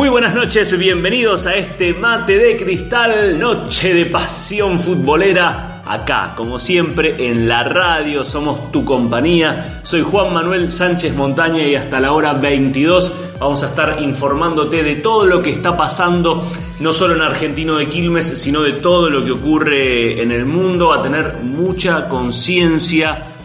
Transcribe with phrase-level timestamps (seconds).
[0.00, 5.82] Muy buenas noches, bienvenidos a este mate de cristal, noche de pasión futbolera.
[5.84, 9.82] Acá, como siempre, en la radio, somos tu compañía.
[9.82, 14.96] Soy Juan Manuel Sánchez Montaña y hasta la hora 22 vamos a estar informándote de
[14.96, 16.46] todo lo que está pasando,
[16.80, 20.94] no solo en Argentino de Quilmes, sino de todo lo que ocurre en el mundo,
[20.94, 23.36] a tener mucha conciencia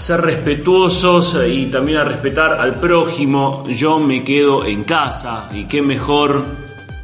[0.00, 3.66] a ser respetuosos y también a respetar al prójimo.
[3.68, 6.42] Yo me quedo en casa y qué mejor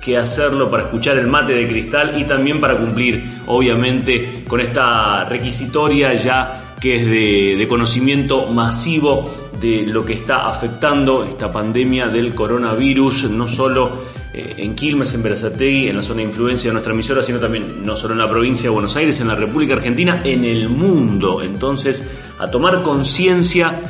[0.01, 5.25] que hacerlo para escuchar el mate de cristal y también para cumplir, obviamente, con esta
[5.25, 12.07] requisitoria ya que es de, de conocimiento masivo de lo que está afectando esta pandemia
[12.07, 13.91] del coronavirus, no solo
[14.37, 17.83] eh, en Quilmes, en Berazategui, en la zona de influencia de nuestra emisora, sino también
[17.85, 21.43] no solo en la provincia de Buenos Aires, en la República Argentina, en el mundo.
[21.43, 22.07] Entonces,
[22.39, 23.81] a tomar conciencia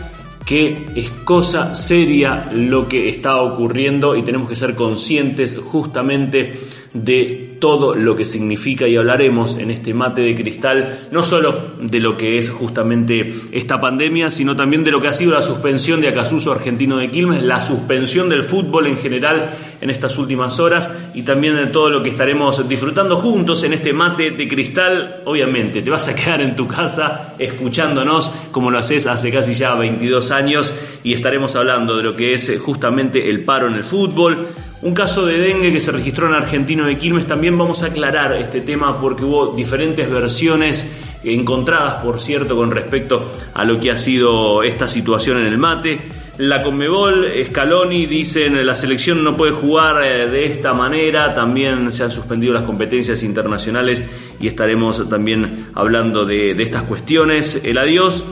[0.46, 6.60] que es cosa seria lo que está ocurriendo y tenemos que ser conscientes justamente
[7.04, 12.00] de todo lo que significa y hablaremos en este mate de cristal, no solo de
[12.00, 16.00] lo que es justamente esta pandemia, sino también de lo que ha sido la suspensión
[16.00, 20.90] de Acasuso Argentino de Quilmes, la suspensión del fútbol en general en estas últimas horas
[21.14, 25.22] y también de todo lo que estaremos disfrutando juntos en este mate de cristal.
[25.24, 29.74] Obviamente, te vas a quedar en tu casa escuchándonos como lo haces hace casi ya
[29.74, 34.48] 22 años y estaremos hablando de lo que es justamente el paro en el fútbol,
[34.82, 37.26] un caso de dengue que se registró en Argentino de Quilmes.
[37.26, 40.86] También vamos a aclarar este tema porque hubo diferentes versiones
[41.24, 43.22] encontradas, por cierto, con respecto
[43.54, 45.98] a lo que ha sido esta situación en el mate.
[46.38, 52.02] La Conmebol, Scaloni dicen la selección no puede jugar eh, de esta manera, también se
[52.02, 54.04] han suspendido las competencias internacionales
[54.38, 57.62] y estaremos también hablando de, de estas cuestiones.
[57.64, 58.22] El adiós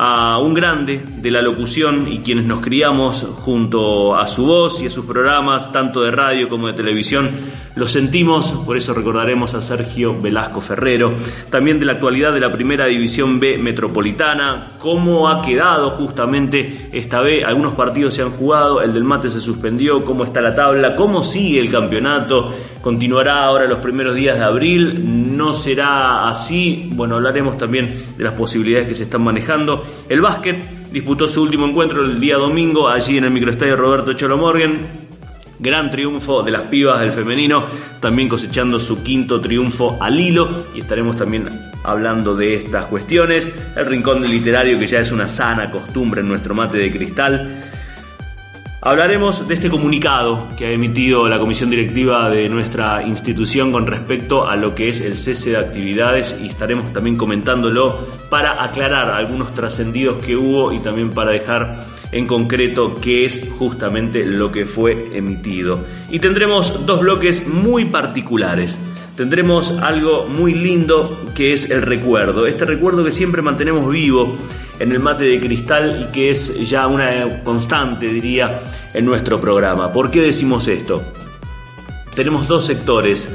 [0.00, 4.86] a un grande de la locución y quienes nos criamos junto a su voz y
[4.86, 7.28] a sus programas, tanto de radio como de televisión,
[7.74, 11.12] lo sentimos, por eso recordaremos a Sergio Velasco Ferrero,
[11.50, 17.20] también de la actualidad de la Primera División B Metropolitana, cómo ha quedado justamente esta
[17.20, 20.94] B, algunos partidos se han jugado, el del mate se suspendió, cómo está la tabla,
[20.94, 27.16] cómo sigue el campeonato, continuará ahora los primeros días de abril, no será así, bueno,
[27.16, 32.02] hablaremos también de las posibilidades que se están manejando el básquet disputó su último encuentro
[32.02, 35.08] el día domingo allí en el microestadio Roberto Cholo Morgan.
[35.60, 37.64] Gran triunfo de las pibas del femenino,
[38.00, 41.48] también cosechando su quinto triunfo al hilo y estaremos también
[41.82, 43.52] hablando de estas cuestiones.
[43.76, 47.60] El rincón del literario que ya es una sana costumbre en nuestro mate de cristal.
[48.80, 54.48] Hablaremos de este comunicado que ha emitido la comisión directiva de nuestra institución con respecto
[54.48, 59.52] a lo que es el cese de actividades y estaremos también comentándolo para aclarar algunos
[59.52, 65.08] trascendidos que hubo y también para dejar en concreto qué es justamente lo que fue
[65.12, 65.80] emitido.
[66.08, 68.78] Y tendremos dos bloques muy particulares
[69.18, 72.46] tendremos algo muy lindo que es el recuerdo.
[72.46, 74.38] Este recuerdo que siempre mantenemos vivo
[74.78, 78.60] en el mate de cristal y que es ya una constante, diría,
[78.94, 79.92] en nuestro programa.
[79.92, 81.02] ¿Por qué decimos esto?
[82.14, 83.28] Tenemos dos sectores.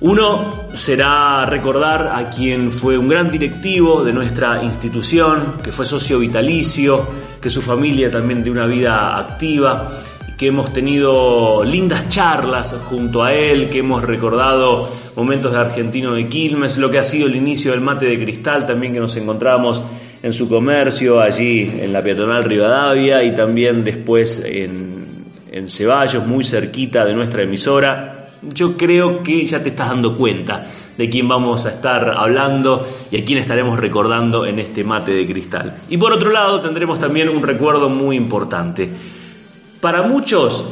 [0.00, 6.18] Uno será recordar a quien fue un gran directivo de nuestra institución, que fue socio
[6.18, 7.06] vitalicio,
[7.42, 10.00] que su familia también de una vida activa
[10.44, 16.28] que hemos tenido lindas charlas junto a él, que hemos recordado momentos de Argentino de
[16.28, 19.80] Quilmes, lo que ha sido el inicio del mate de cristal, también que nos encontramos
[20.22, 25.06] en su comercio allí en la peatonal Rivadavia y también después en,
[25.50, 28.28] en Ceballos, muy cerquita de nuestra emisora.
[28.42, 30.66] Yo creo que ya te estás dando cuenta
[30.98, 35.26] de quién vamos a estar hablando y a quién estaremos recordando en este mate de
[35.26, 35.76] cristal.
[35.88, 38.90] Y por otro lado tendremos también un recuerdo muy importante
[39.84, 40.64] para muchos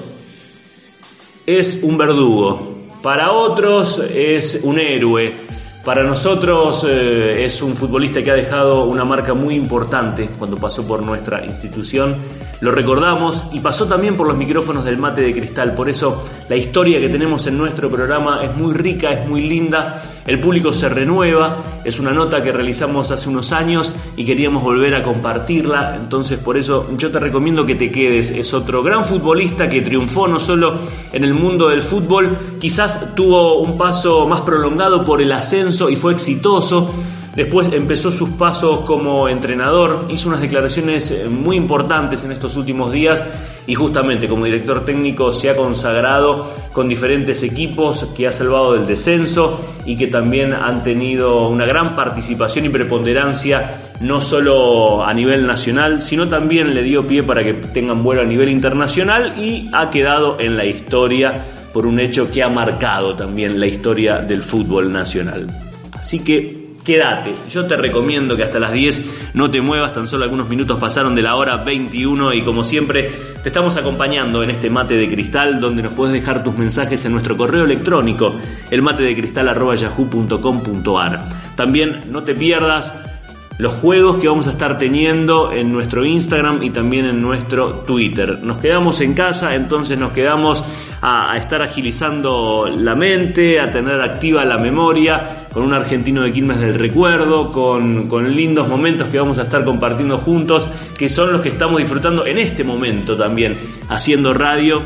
[1.45, 5.35] es un verdugo, para otros es un héroe,
[5.85, 10.87] Para nosotros eh, es un futbolista que ha dejado una marca muy importante cuando pasó
[10.87, 12.15] por nuestra institución.
[12.61, 15.75] Lo recordamos y pasó también por los micrófonos del mate de cristal.
[15.75, 20.01] Por eso la historia que tenemos en nuestro programa es muy rica, es muy linda.
[20.25, 21.57] El público se renueva.
[21.85, 25.97] Es una nota que realizamos hace unos años y queríamos volver a compartirla.
[25.97, 28.31] Entonces por eso yo te recomiendo que te quedes.
[28.31, 30.75] Es otro gran futbolista que triunfó no solo
[31.13, 35.97] en el mundo del fútbol, quizás tuvo un paso más prolongado por el ascenso y
[35.97, 36.91] fue exitoso.
[37.35, 42.93] Después empezó sus pasos como entrenador, hizo unas declaraciones eh, muy importantes en estos últimos
[42.93, 43.25] días
[43.67, 48.87] y justamente como director técnico se ha consagrado con diferentes equipos que ha salvado del
[48.87, 55.47] descenso y que también han tenido una gran participación y preponderancia no solo a nivel
[55.47, 59.89] nacional, sino también le dio pie para que tengan vuelo a nivel internacional y ha
[59.89, 64.93] quedado en la historia por un hecho que ha marcado también la historia del fútbol
[64.93, 65.47] nacional.
[65.93, 70.25] Así que quédate, yo te recomiendo que hasta las 10 no te muevas, tan solo
[70.25, 74.69] algunos minutos pasaron de la hora 21 y como siempre te estamos acompañando en este
[74.69, 78.35] mate de cristal donde nos puedes dejar tus mensajes en nuestro correo electrónico,
[78.71, 81.29] elmatedecristal.yahoo.com.ar.
[81.55, 83.12] También no te pierdas
[83.59, 88.39] los juegos que vamos a estar teniendo en nuestro Instagram y también en nuestro Twitter.
[88.43, 90.65] Nos quedamos en casa, entonces nos quedamos
[91.03, 96.61] a, estar agilizando la mente, a tener activa la memoria, con un argentino de Quilmes
[96.61, 101.51] del recuerdo, con, lindos momentos que vamos a estar compartiendo juntos, que son los que
[101.51, 103.59] estamos disfrutando en este momento también,
[103.89, 104.81] haciendo radio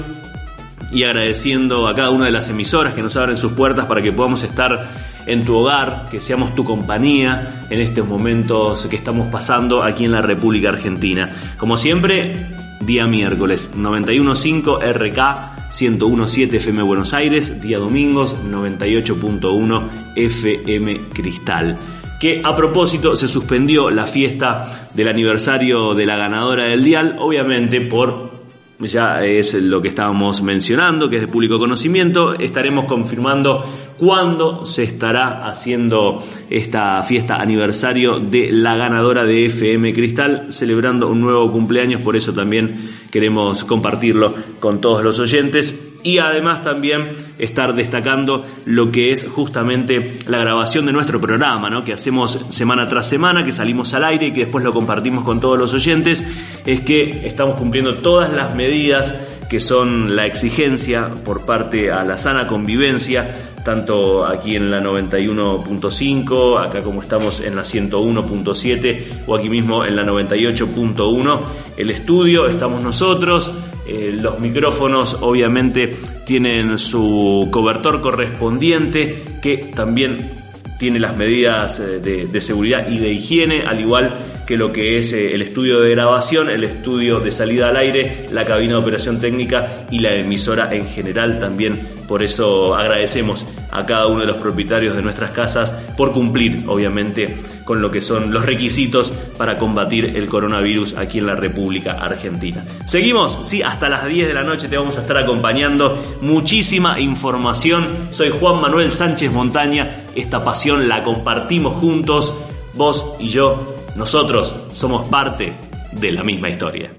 [0.91, 4.13] y agradeciendo a cada una de las emisoras que nos abren sus puertas para que
[4.13, 4.87] podamos estar
[5.27, 10.13] en tu hogar, que seamos tu compañía en estos momentos que estamos pasando aquí en
[10.13, 11.31] la República Argentina.
[11.59, 12.47] Como siempre,
[12.81, 19.83] día miércoles 915 RK 1017 FM Buenos Aires, día domingos 98.1
[20.15, 21.77] FM Cristal
[22.21, 27.81] que a propósito se suspendió la fiesta del aniversario de la ganadora del dial, obviamente
[27.83, 28.36] por
[28.81, 32.35] ya es lo que estábamos mencionando, que es de público conocimiento.
[32.39, 33.65] Estaremos confirmando
[33.97, 41.21] cuándo se estará haciendo esta fiesta aniversario de la ganadora de FM Cristal, celebrando un
[41.21, 42.03] nuevo cumpleaños.
[42.03, 42.77] Por eso también
[43.11, 50.21] queremos compartirlo con todos los oyentes y además también estar destacando lo que es justamente
[50.29, 51.83] la grabación de nuestro programa, ¿no?
[51.83, 55.41] que hacemos semana tras semana, que salimos al aire y que después lo compartimos con
[55.41, 56.23] todos los oyentes,
[56.65, 59.17] es que estamos cumpliendo todas las medidas
[59.51, 66.65] que son la exigencia por parte a la sana convivencia, tanto aquí en la 91.5,
[66.65, 71.41] acá como estamos en la 101.7 o aquí mismo en la 98.1.
[71.77, 73.51] El estudio, estamos nosotros,
[73.87, 80.37] eh, los micrófonos obviamente tienen su cobertor correspondiente que también
[80.79, 84.13] tiene las medidas eh, de, seguridad y de higiene, al igual
[84.47, 88.27] que lo que es eh, el estudio de grabación, el estudio de salida al aire,
[88.33, 91.96] la cabina de operación técnica y la emisora en general también.
[92.09, 97.37] Por eso agradecemos a cada uno de los propietarios de nuestras casas por cumplir, obviamente,
[97.65, 102.65] con lo que son los requisitos para combatir el coronavirus aquí en la República Argentina.
[102.87, 105.99] Seguimos, sí, hasta las 10 de la noche te vamos a estar acompañando.
[106.21, 108.09] Muchísima información.
[108.11, 109.91] Soy Juan Manuel Sánchez Montaña.
[110.15, 112.33] Esta pasión la compartimos juntos,
[112.75, 113.75] vos y yo.
[113.97, 115.53] Nosotros somos parte
[115.93, 116.93] de la misma historia.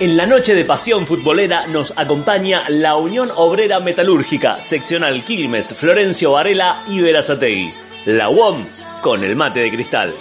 [0.00, 6.32] En la noche de pasión futbolera nos acompaña la Unión Obrera Metalúrgica, seccional Quilmes, Florencio
[6.32, 7.72] Varela y Verazategui.
[8.06, 8.66] La UOM
[9.00, 10.12] con el mate de cristal.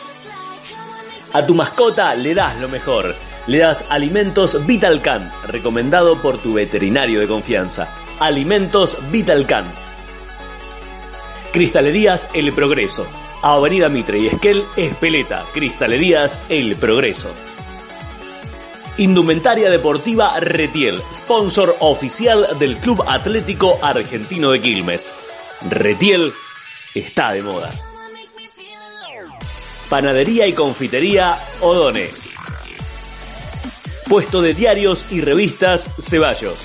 [1.33, 3.15] A tu mascota le das lo mejor.
[3.47, 7.89] Le das alimentos Vitalcan, recomendado por tu veterinario de confianza.
[8.19, 9.73] Alimentos Vitalcan.
[11.51, 13.07] Cristalerías El Progreso.
[13.41, 15.45] Avenida Mitre y Esquel, Espeleta.
[15.51, 17.29] Cristalerías El Progreso.
[18.97, 25.11] Indumentaria Deportiva Retiel, sponsor oficial del Club Atlético Argentino de Quilmes.
[25.67, 26.31] Retiel
[26.93, 27.71] está de moda.
[29.89, 32.09] Panadería y confitería Odone.
[34.07, 36.57] Puesto de diarios y revistas Ceballos.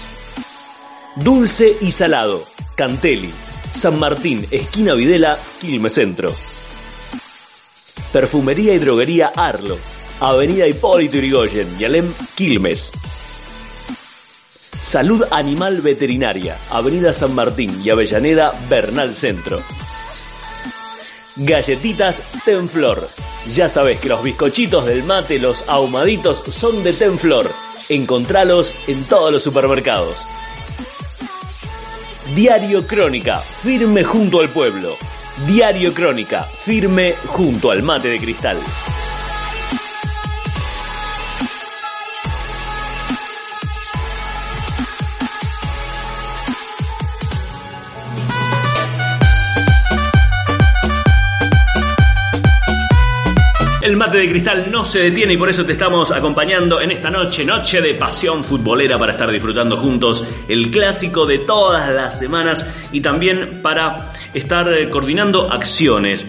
[1.16, 2.44] Dulce y salado.
[2.76, 3.32] Cantelli.
[3.73, 6.35] San Martín, esquina Videla, Quilmes Centro.
[8.12, 9.78] Perfumería y droguería Arlo
[10.21, 12.93] Avenida Hipólito Yrigoyen, Yalem, Quilmes.
[14.81, 19.63] Salud Animal Veterinaria, Avenida San Martín y Avellaneda, Bernal Centro.
[21.37, 23.09] Galletitas Tenflor.
[23.55, 27.53] Ya sabes que los bizcochitos del mate, los ahumaditos, son de Tenflor.
[27.89, 30.17] Encontralos en todos los supermercados.
[32.35, 34.97] Diario Crónica, firme junto al pueblo.
[35.47, 38.59] Diario Crónica, firme junto al mate de cristal.
[54.17, 57.83] De cristal no se detiene y por eso te estamos acompañando en esta noche, noche
[57.83, 63.61] de pasión futbolera para estar disfrutando juntos el clásico de todas las semanas y también
[63.62, 66.25] para estar eh, coordinando acciones.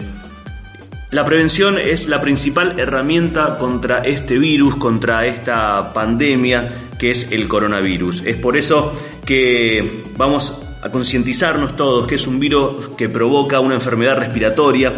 [1.12, 6.68] La prevención es la principal herramienta contra este virus, contra esta pandemia
[7.00, 8.24] que es el coronavirus.
[8.26, 8.94] Es por eso
[9.26, 14.94] que vamos a concientizarnos todos que es un virus que provoca una enfermedad respiratoria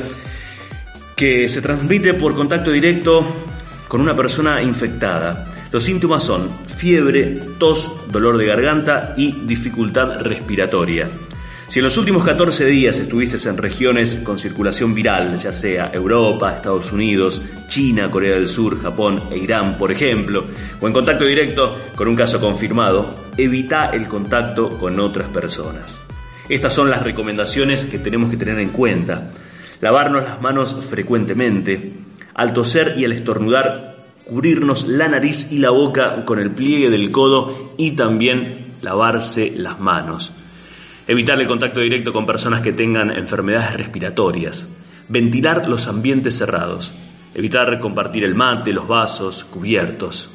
[1.22, 3.24] que se transmite por contacto directo
[3.88, 5.68] con una persona infectada.
[5.72, 11.12] Los síntomas son fiebre, tos, dolor de garganta y dificultad respiratoria.
[11.68, 16.56] Si en los últimos 14 días estuviste en regiones con circulación viral, ya sea Europa,
[16.56, 20.46] Estados Unidos, China, Corea del Sur, Japón e Irán, por ejemplo,
[20.80, 26.02] o en contacto directo con un caso confirmado, evita el contacto con otras personas.
[26.50, 29.30] Estas son las recomendaciones que tenemos que tener en cuenta
[29.82, 31.94] lavarnos las manos frecuentemente,
[32.34, 37.12] al toser y al estornudar, cubrirnos la nariz y la boca con el pliegue del
[37.12, 40.32] codo y también lavarse las manos.
[41.08, 44.70] Evitar el contacto directo con personas que tengan enfermedades respiratorias.
[45.10, 46.94] Ventilar los ambientes cerrados.
[47.34, 50.30] Evitar compartir el mate, los vasos, cubiertos.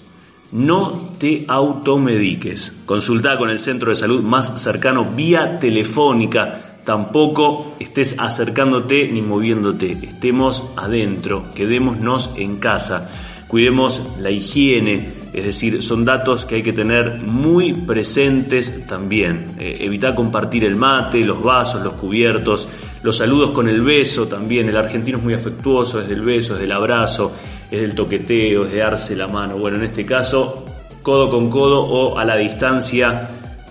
[0.52, 2.82] No te automediques.
[2.84, 9.90] Consulta con el centro de salud más cercano vía telefónica tampoco estés acercándote ni moviéndote,
[9.90, 13.10] estemos adentro, quedémonos en casa,
[13.48, 19.56] cuidemos la higiene, es decir, son datos que hay que tener muy presentes también.
[19.58, 22.68] Eh, compartir el mate, los vasos, los cubiertos,
[23.02, 24.68] los saludos con el beso también.
[24.68, 27.32] El argentino es muy afectuoso, es del beso, es del abrazo,
[27.70, 29.58] es del toqueteo, es de darse la mano.
[29.58, 30.64] Bueno, en este caso,
[31.02, 33.28] codo con codo o a la distancia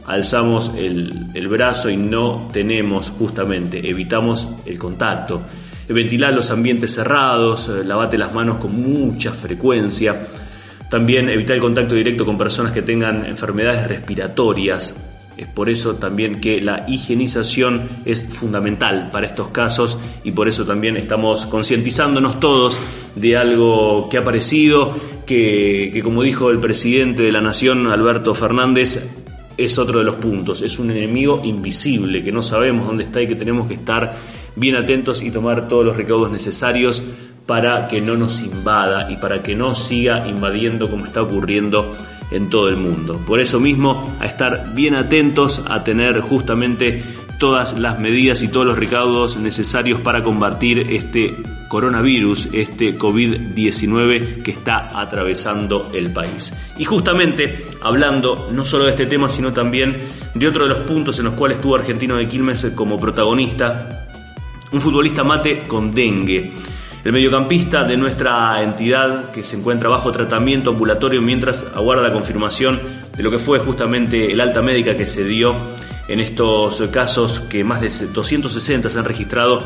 [0.07, 5.41] alzamos el, brazo y no tenemos justamente, evitamos el contacto.
[5.87, 10.27] Ventilar los ambientes cerrados, eh, lavate las manos con mucha frecuencia.
[10.89, 14.95] También evitar el contacto directo con personas que tengan enfermedades respiratorias.
[15.37, 20.65] Es por eso también que la higienización es fundamental para estos casos y por eso
[20.65, 22.79] también estamos concientizándonos todos
[23.15, 24.95] de algo que ha aparecido,
[25.25, 29.24] que, que como dijo el presidente de la Nación, Alberto Fernández,
[29.57, 30.61] es otro de los puntos.
[30.61, 34.15] Es un enemigo invisible que no sabemos dónde está y que tenemos que estar
[34.55, 37.03] bien atentos y tomar todos los recaudos necesarios
[37.45, 41.95] para que no nos invada y para que no siga invadiendo como está ocurriendo
[42.31, 43.21] en todo el mundo.
[43.25, 47.03] Por eso mismo, a estar bien atentos, a tener justamente
[47.39, 51.35] todas las medidas y todos los recaudos necesarios para combatir este
[51.67, 56.53] coronavirus, este COVID-19 que está atravesando el país.
[56.77, 60.01] Y justamente hablando no solo de este tema, sino también
[60.33, 64.07] de otro de los puntos en los cuales estuvo Argentino de Quilmes como protagonista,
[64.71, 66.51] un futbolista mate con dengue.
[67.03, 72.81] El mediocampista de nuestra entidad que se encuentra bajo tratamiento ambulatorio mientras aguarda la confirmación
[73.15, 75.55] de lo que fue justamente el alta médica que se dio
[76.07, 79.63] en estos casos que más de 260 se han registrado,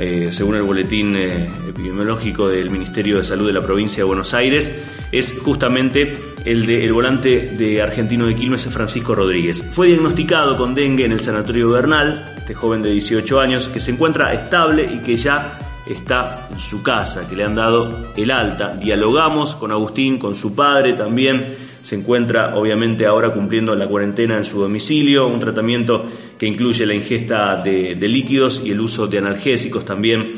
[0.00, 4.32] eh, según el boletín eh, epidemiológico del Ministerio de Salud de la provincia de Buenos
[4.32, 9.62] Aires, es justamente el del volante de argentino de Quilmes, Francisco Rodríguez.
[9.72, 13.90] Fue diagnosticado con dengue en el sanatorio Bernal, este joven de 18 años, que se
[13.90, 18.74] encuentra estable y que ya está en su casa, que le han dado el alta.
[18.74, 24.44] Dialogamos con Agustín, con su padre también se encuentra obviamente ahora cumpliendo la cuarentena en
[24.44, 26.04] su domicilio, un tratamiento
[26.38, 30.32] que incluye la ingesta de, líquidos y el uso de analgésicos también.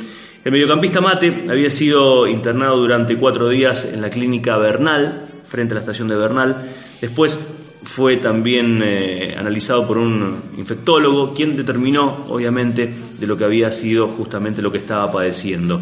[0.45, 5.77] El mediocampista Mate había sido internado durante cuatro días en la clínica Bernal, frente a
[5.77, 6.69] la estación de Bernal.
[7.01, 7.39] Después
[7.83, 14.09] fue también eh, analizado por un infectólogo, quien determinó, obviamente, de lo que había sido
[14.09, 15.81] justamente lo que estaba padeciendo.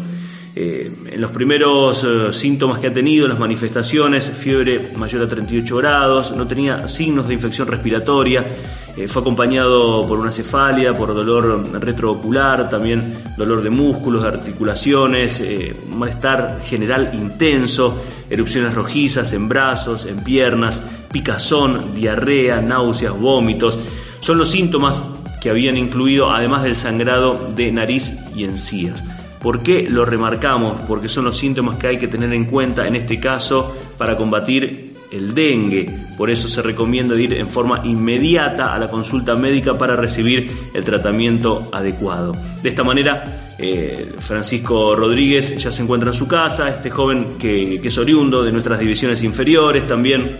[0.53, 5.77] Eh, en los primeros eh, síntomas que ha tenido, las manifestaciones, fiebre mayor a 38
[5.77, 8.45] grados, no tenía signos de infección respiratoria,
[8.97, 15.41] eh, fue acompañado por una cefalia, por dolor retroocular, también dolor de músculos, de articulaciones,
[15.87, 23.79] malestar general intenso, erupciones rojizas en brazos, en piernas, picazón, diarrea, náuseas, vómitos.
[24.19, 25.01] Son los síntomas
[25.39, 29.01] que habían incluido, además del sangrado de nariz y encías.
[29.41, 30.75] ¿Por qué lo remarcamos?
[30.87, 34.91] Porque son los síntomas que hay que tener en cuenta en este caso para combatir
[35.11, 35.89] el dengue.
[36.17, 40.83] Por eso se recomienda ir en forma inmediata a la consulta médica para recibir el
[40.83, 42.33] tratamiento adecuado.
[42.61, 47.79] De esta manera, eh, Francisco Rodríguez ya se encuentra en su casa, este joven que,
[47.81, 50.37] que es oriundo de nuestras divisiones inferiores, también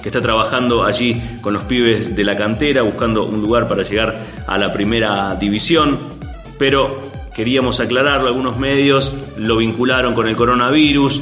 [0.00, 4.24] que está trabajando allí con los pibes de la cantera, buscando un lugar para llegar
[4.46, 5.98] a la primera división,
[6.58, 11.20] pero queríamos aclararlo, algunos medios lo vincularon con el coronavirus,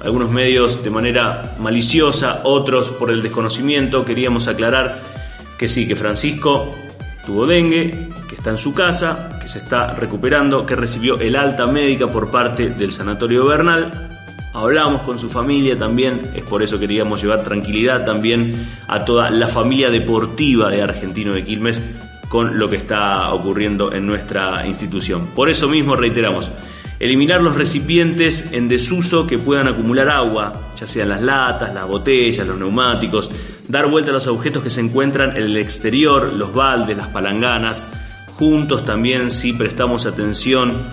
[0.00, 4.04] algunos medios de manera maliciosa, otros por el desconocimiento.
[4.04, 5.00] Queríamos aclarar
[5.58, 6.72] que sí, que Francisco
[7.26, 11.66] tuvo dengue, que está en su casa, que se está recuperando, que recibió el alta
[11.66, 14.08] médica por parte del Sanatorio Bernal.
[14.54, 19.48] Hablamos con su familia también, es por eso queríamos llevar tranquilidad también a toda la
[19.48, 21.80] familia deportiva de Argentino de Quilmes
[22.28, 25.28] con lo que está ocurriendo en nuestra institución.
[25.34, 26.50] Por eso mismo reiteramos,
[26.98, 32.46] Eliminar los recipientes en desuso que puedan acumular agua, ya sean las latas, las botellas,
[32.46, 33.30] los neumáticos.
[33.68, 37.84] Dar vuelta a los objetos que se encuentran en el exterior, los baldes, las palanganas.
[38.38, 40.84] Juntos también, si prestamos atención,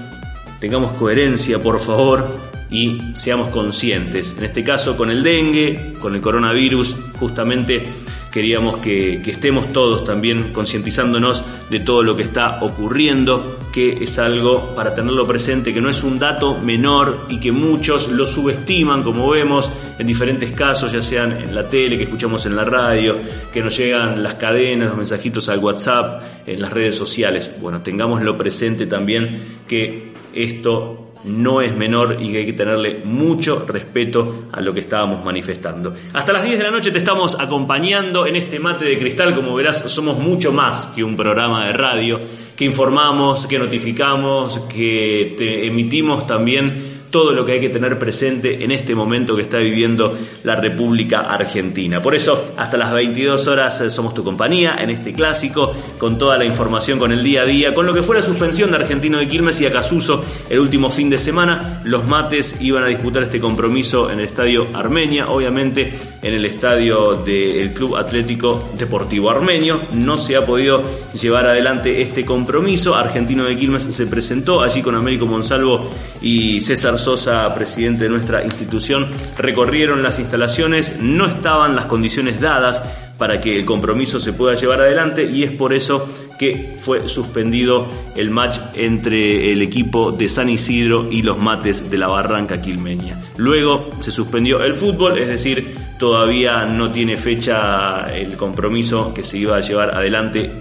[0.59, 2.37] tengamos coherencia, por favor,
[2.69, 4.35] y seamos conscientes.
[4.37, 7.87] En este caso, con el dengue, con el coronavirus, justamente
[8.33, 14.73] queríamos que, estemos todos también concientizándonos de todo lo que está ocurriendo, que es algo
[14.73, 19.29] para tenerlo presente, que no es un dato menor y que muchos lo subestiman, como
[19.29, 23.17] vemos en diferentes casos, ya sean en la tele, que escuchamos en la radio,
[23.53, 27.51] que nos llegan las cadenas, los mensajitos al WhatsApp, en las redes sociales.
[27.61, 33.65] Bueno, tengámoslo presente también que esto no es menor y que hay que tenerle mucho
[33.65, 35.93] respeto a lo que estábamos manifestando.
[36.13, 39.55] Hasta las 10 de la noche te estamos acompañando en este mate de cristal, como
[39.55, 42.19] verás somos mucho más que un programa de radio,
[42.55, 48.63] que informamos, que notificamos, que te emitimos también todo lo que hay que tener presente
[48.63, 52.01] en este momento que está viviendo la República Argentina.
[52.01, 56.39] Por eso, hasta las 22 horas eh, somos tu compañía en este clásico, con toda
[56.39, 59.19] la información, con el día a día, con lo que fue la suspensión de Argentino
[59.19, 61.81] de Quilmes y Acasuso el último fin de semana.
[61.83, 67.13] Los mates iban a disputar este compromiso en el estadio Armenia, obviamente en el estadio
[67.13, 69.81] del Club Atlético Deportivo Armenio.
[69.91, 70.81] No se ha podido
[71.13, 72.95] llevar adelante este compromiso.
[72.95, 78.43] Argentino de Quilmes se presentó allí con Américo Monsalvo y César Sosa, presidente de nuestra
[78.43, 82.81] institución, recorrieron las instalaciones, no estaban las condiciones dadas
[83.17, 86.07] para que el compromiso se pueda llevar adelante y es por eso
[86.39, 91.97] que fue suspendido el match entre el equipo de San Isidro y los mates de
[91.97, 93.21] la Barranca Quilmeña.
[93.37, 99.37] Luego se suspendió el fútbol, es decir, todavía no tiene fecha el compromiso que se
[99.37, 100.51] iba a llevar adelante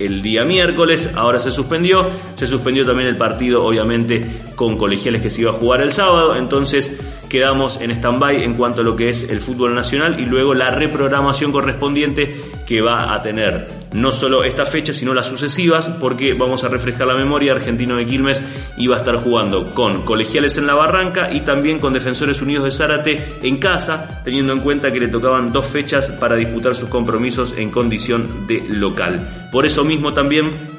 [0.00, 4.26] el día miércoles, ahora se suspendió, se suspendió también el partido obviamente
[4.60, 6.94] con colegiales que se iba a jugar el sábado, entonces
[7.30, 10.68] quedamos en stand-by en cuanto a lo que es el fútbol nacional y luego la
[10.68, 16.62] reprogramación correspondiente que va a tener no solo esta fecha, sino las sucesivas, porque vamos
[16.62, 18.42] a refrescar la memoria, Argentino de Quilmes
[18.76, 22.70] iba a estar jugando con colegiales en la Barranca y también con Defensores Unidos de
[22.70, 27.54] Zárate en casa, teniendo en cuenta que le tocaban dos fechas para disputar sus compromisos
[27.56, 29.48] en condición de local.
[29.50, 30.69] Por eso mismo también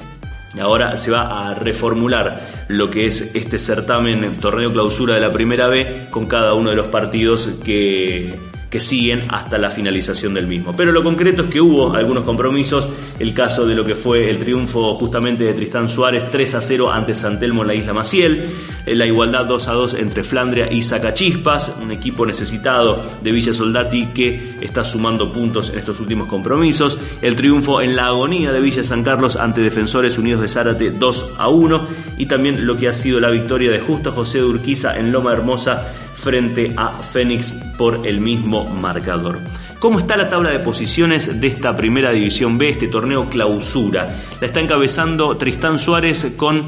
[0.59, 5.67] Ahora se va a reformular lo que es este certamen, torneo clausura de la primera
[5.67, 8.37] B, con cada uno de los partidos que
[8.71, 10.73] que siguen hasta la finalización del mismo.
[10.75, 12.87] Pero lo concreto es que hubo algunos compromisos,
[13.19, 16.89] el caso de lo que fue el triunfo justamente de Tristán Suárez 3 a 0
[16.89, 18.45] ante Santelmo en la isla Maciel,
[18.85, 23.53] eh, la igualdad 2 a 2 entre Flandria y Zacachispas, un equipo necesitado de Villa
[23.53, 28.61] Soldati que está sumando puntos en estos últimos compromisos, el triunfo en la agonía de
[28.61, 32.87] Villa San Carlos ante Defensores Unidos de Zárate 2 a 1 y también lo que
[32.87, 37.51] ha sido la victoria de Justo José de Urquiza en Loma Hermosa frente a Fénix
[37.77, 39.39] por el mismo marcador.
[39.79, 44.15] ¿Cómo está la tabla de posiciones de esta primera división B, este torneo clausura?
[44.39, 46.61] La está encabezando Tristán Suárez con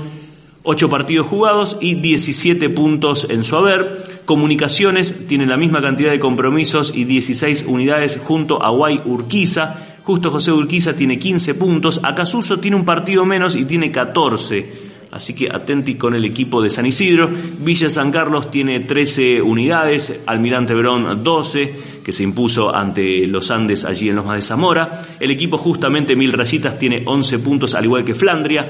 [0.64, 4.22] 8 partidos jugados y 17 puntos en su haber.
[4.26, 9.76] Comunicaciones tiene la misma cantidad de compromisos y 16 unidades junto a Guay Urquiza.
[10.04, 12.00] Justo José Urquiza tiene 15 puntos.
[12.02, 16.72] Acasuso tiene un partido menos y tiene 14 así que atenti con el equipo de
[16.72, 17.30] San Isidro.
[17.60, 23.86] Villa San Carlos tiene 13 unidades, Almirante Verón 12, que se impuso ante los Andes
[23.86, 25.06] allí en los más de Zamora.
[25.20, 28.66] El equipo justamente Mil Rayitas tiene 11 puntos, al igual que Flandria.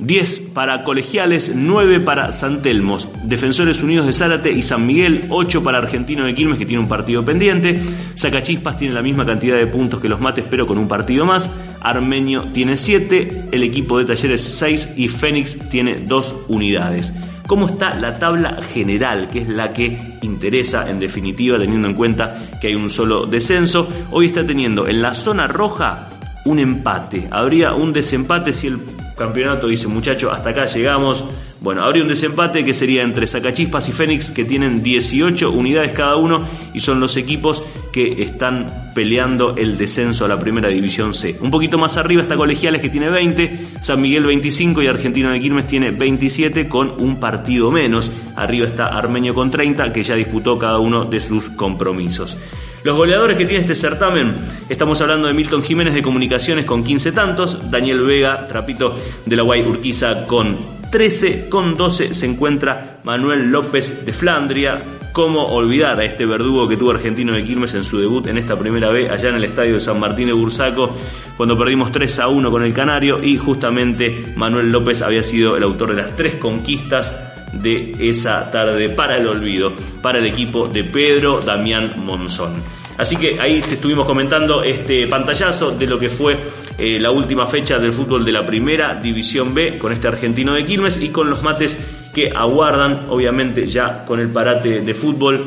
[0.00, 5.62] 10 para Colegiales, 9 para San Telmos, Defensores Unidos de Zárate y San Miguel, 8
[5.62, 7.80] para Argentino de Quilmes que tiene un partido pendiente,
[8.14, 11.50] Sacachispas tiene la misma cantidad de puntos que los mates pero con un partido más,
[11.80, 17.12] Armenio tiene 7, el equipo de Talleres 6 y Fénix tiene 2 unidades.
[17.46, 22.36] ¿Cómo está la tabla general, que es la que interesa en definitiva teniendo en cuenta
[22.60, 23.88] que hay un solo descenso?
[24.12, 26.08] Hoy está teniendo en la zona roja
[26.44, 27.26] un empate.
[27.30, 28.78] Habría un desempate si el
[29.20, 31.22] campeonato dice, muchachos, hasta acá llegamos.
[31.60, 36.16] Bueno, habría un desempate que sería entre Sacachispas y Fénix, que tienen 18 unidades cada
[36.16, 41.36] uno y son los equipos que están peleando el descenso a la primera división C.
[41.42, 45.38] Un poquito más arriba está Colegiales, que tiene 20, San Miguel 25 y Argentino de
[45.38, 48.10] Quilmes tiene 27 con un partido menos.
[48.36, 52.38] Arriba está Armenio con 30, que ya disputó cada uno de sus compromisos.
[52.82, 54.36] Los goleadores que tiene este certamen,
[54.70, 59.42] estamos hablando de Milton Jiménez de Comunicaciones con 15 tantos, Daniel Vega, Trapito de la
[59.42, 60.56] Guay Urquiza con
[60.90, 64.80] 13, con 12 se encuentra Manuel López de Flandria.
[65.12, 68.58] ¿Cómo olvidar a este verdugo que tuvo Argentino de Quilmes en su debut en esta
[68.58, 70.96] primera vez allá en el estadio de San Martín de Bursaco
[71.36, 75.64] cuando perdimos 3 a 1 con el Canario y justamente Manuel López había sido el
[75.64, 80.84] autor de las tres conquistas de esa tarde para el olvido, para el equipo de
[80.84, 82.62] Pedro Damián Monzón.
[82.98, 86.36] Así que ahí te estuvimos comentando este pantallazo de lo que fue
[86.76, 90.66] eh, la última fecha del fútbol de la primera división B con este argentino de
[90.66, 91.78] Quilmes y con los mates
[92.14, 95.46] que aguardan, obviamente ya con el parate de fútbol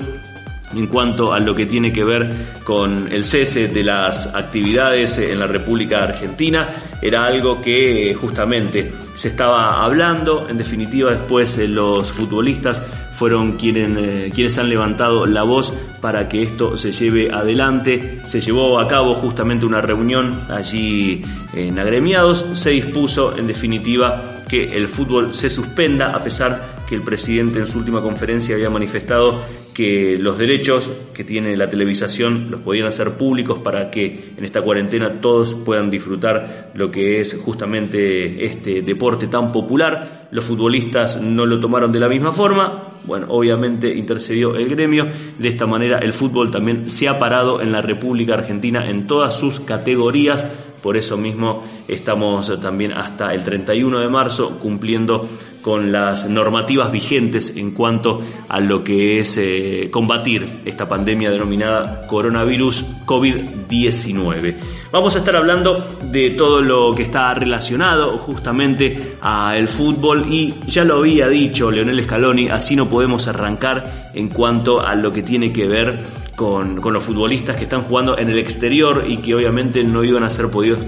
[0.76, 2.30] en cuanto a lo que tiene que ver
[2.64, 6.70] con el cese de las actividades en la República Argentina.
[7.02, 12.82] Era algo que justamente se estaba hablando, en definitiva después eh, los futbolistas
[13.14, 18.22] fueron quienes, eh, quienes han levantado la voz para que esto se lleve adelante.
[18.26, 21.22] Se llevó a cabo justamente una reunión allí
[21.54, 27.02] en agremiados, se dispuso en definitiva que el fútbol se suspenda a pesar que el
[27.02, 29.42] presidente en su última conferencia había manifestado
[29.74, 34.62] que los derechos que tiene la televisación los podían hacer públicos para que en esta
[34.62, 40.28] cuarentena todos puedan disfrutar lo que es justamente este deporte tan popular.
[40.32, 42.84] Los futbolistas no lo tomaron de la misma forma.
[43.06, 45.08] Bueno, obviamente intercedió el gremio.
[45.38, 49.38] De esta manera el fútbol también se ha parado en la República Argentina en todas
[49.38, 50.46] sus categorías.
[50.82, 55.30] Por eso mismo estamos también hasta el 31 de marzo cumpliendo
[55.64, 62.06] con las normativas vigentes en cuanto a lo que es eh, combatir esta pandemia denominada
[62.06, 64.54] coronavirus COVID-19.
[64.92, 70.84] Vamos a estar hablando de todo lo que está relacionado justamente al fútbol y ya
[70.84, 75.52] lo había dicho Leonel Scaloni, así no podemos arrancar en cuanto a lo que tiene
[75.52, 75.98] que ver
[76.36, 80.24] con, con los futbolistas que están jugando en el exterior y que obviamente no iban
[80.24, 80.80] a ser podidos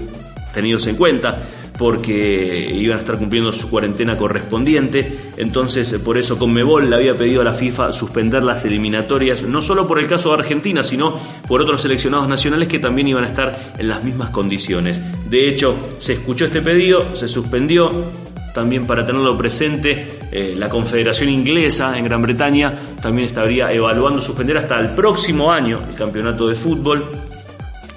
[0.52, 1.38] tenidos en cuenta
[1.78, 5.30] porque iban a estar cumpliendo su cuarentena correspondiente.
[5.36, 9.86] Entonces, por eso Conmebol le había pedido a la FIFA suspender las eliminatorias, no solo
[9.86, 13.74] por el caso de Argentina, sino por otros seleccionados nacionales que también iban a estar
[13.78, 15.00] en las mismas condiciones.
[15.28, 18.26] De hecho, se escuchó este pedido, se suspendió.
[18.54, 24.56] También para tenerlo presente, eh, la Confederación Inglesa en Gran Bretaña también estaría evaluando suspender
[24.56, 27.04] hasta el próximo año el campeonato de fútbol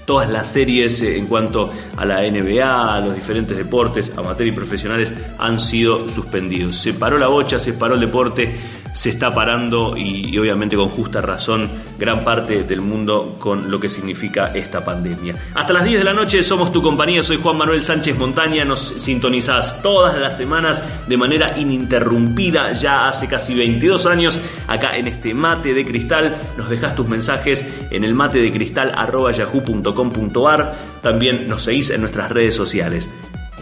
[0.10, 4.52] todas las series eh, en cuanto a la NBA, a los diferentes deportes, amateur y
[4.52, 6.78] profesionales, han sido suspendidos.
[6.78, 8.56] Se paró la bocha, se paró el deporte,
[8.94, 13.90] se está parando y, obviamente con justa razón gran parte del mundo con lo que
[13.90, 15.36] significa esta pandemia.
[15.54, 18.80] Hasta las 10 de la noche somos tu compañía, soy Juan Manuel Sánchez Montaña, nos
[18.82, 25.34] sintonizás todas las semanas de manera ininterrumpida, ya hace casi 22 años, acá en este
[25.34, 28.94] mate de cristal, nos dejas tus mensajes en el mate de cristal
[31.02, 33.10] también nos seguís en nuestras redes sociales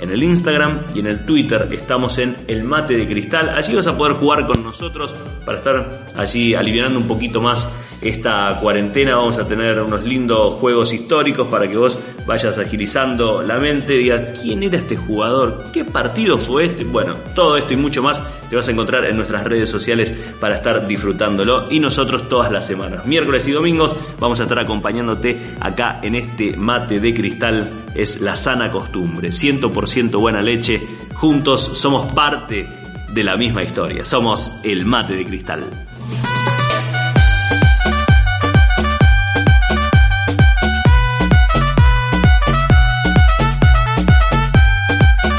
[0.01, 3.49] en el Instagram y en el Twitter estamos en El Mate de Cristal.
[3.49, 5.13] Allí vas a poder jugar con nosotros
[5.45, 7.67] para estar allí aliviando un poquito más
[8.01, 9.15] esta cuarentena.
[9.15, 14.39] Vamos a tener unos lindos juegos históricos para que vos vayas agilizando la mente, digas
[14.41, 16.83] quién era este jugador, qué partido fue este.
[16.83, 20.55] Bueno, todo esto y mucho más te vas a encontrar en nuestras redes sociales para
[20.55, 23.05] estar disfrutándolo y nosotros todas las semanas.
[23.05, 27.71] Miércoles y domingos vamos a estar acompañándote acá en este mate de cristal.
[27.95, 30.81] Es la sana costumbre, 100% buena leche.
[31.15, 32.67] Juntos somos parte
[33.09, 34.05] de la misma historia.
[34.05, 35.63] Somos el mate de cristal.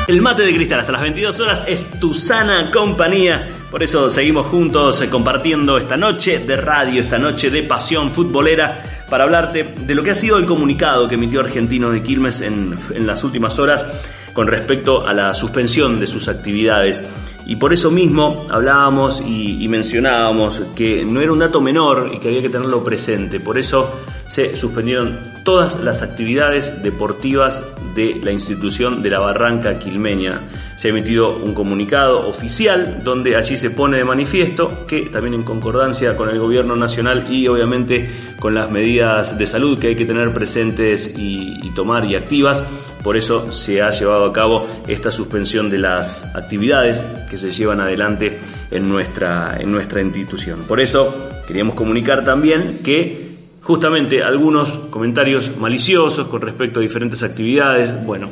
[0.08, 3.46] El mate de cristal hasta las 22 horas es tu sana compañía.
[3.70, 9.04] Por eso seguimos juntos eh, compartiendo esta noche de radio, esta noche de pasión futbolera,
[9.10, 12.74] para hablarte de lo que ha sido el comunicado que emitió Argentino de Quilmes en,
[12.94, 13.86] en las últimas horas
[14.32, 17.04] con respecto a la suspensión de sus actividades.
[17.44, 22.28] Y por eso mismo hablábamos y, mencionábamos que no era un dato menor y que
[22.28, 23.40] había que tenerlo presente.
[23.40, 27.62] Por eso se suspendieron todas las actividades deportivas
[27.94, 30.40] de la institución de la Barranca Quilmeña.
[30.76, 35.42] Se ha emitido un comunicado oficial donde allí se pone de manifiesto que también en
[35.42, 40.04] concordancia con el gobierno nacional y obviamente con las medidas de salud que hay que
[40.04, 42.64] tener presentes y, tomar y activas,
[43.04, 47.80] por eso se ha llevado a cabo esta suspensión de las actividades que se llevan
[47.80, 48.38] adelante
[48.70, 50.64] en nuestra, en nuestra institución.
[50.66, 53.27] Por eso queríamos comunicar también que
[53.68, 58.30] justamente algunos comentarios maliciosos con respecto a diferentes actividades, bueno,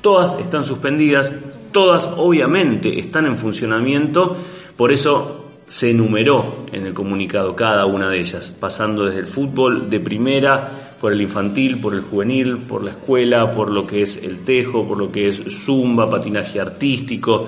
[0.00, 4.36] todas están suspendidas, todas obviamente están en funcionamiento,
[4.76, 9.88] por eso se enumeró en el comunicado cada una de ellas, pasando desde el fútbol
[9.88, 14.20] de primera, por el infantil, por el juvenil, por la escuela, por lo que es
[14.20, 17.46] el tejo, por lo que es zumba, patinaje artístico,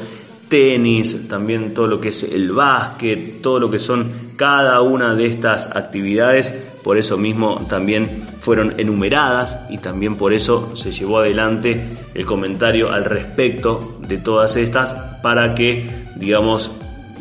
[0.49, 5.27] tenis, también todo lo que es el básquet, todo lo que son cada una de
[5.27, 11.87] estas actividades por eso mismo también fueron enumeradas y también por eso se llevó adelante
[12.15, 16.71] el comentario al respecto de todas estas para que, digamos,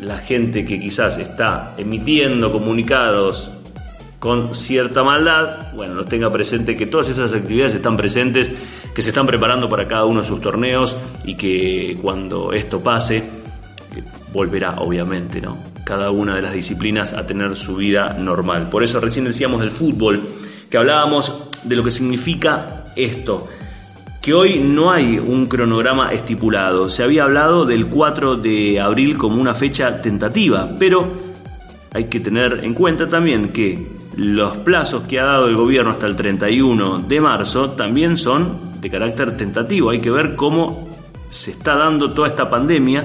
[0.00, 3.50] la gente que quizás está emitiendo comunicados
[4.18, 8.50] con cierta maldad, bueno, nos tenga presente que todas esas actividades están presentes,
[8.94, 13.22] que se están preparando para cada uno de sus torneos y que cuando esto pase,
[14.32, 15.58] volverá, obviamente, ¿no?
[15.84, 18.68] Cada una de las disciplinas a tener su vida normal.
[18.68, 20.22] Por eso recién decíamos del fútbol,
[20.70, 23.48] que hablábamos de lo que significa esto,
[24.20, 26.90] que hoy no hay un cronograma estipulado.
[26.90, 31.08] Se había hablado del 4 de abril como una fecha tentativa, pero
[31.92, 36.06] hay que tener en cuenta también que los plazos que ha dado el gobierno hasta
[36.06, 39.90] el 31 de marzo también son de carácter tentativo.
[39.90, 40.88] Hay que ver cómo
[41.30, 43.04] se está dando toda esta pandemia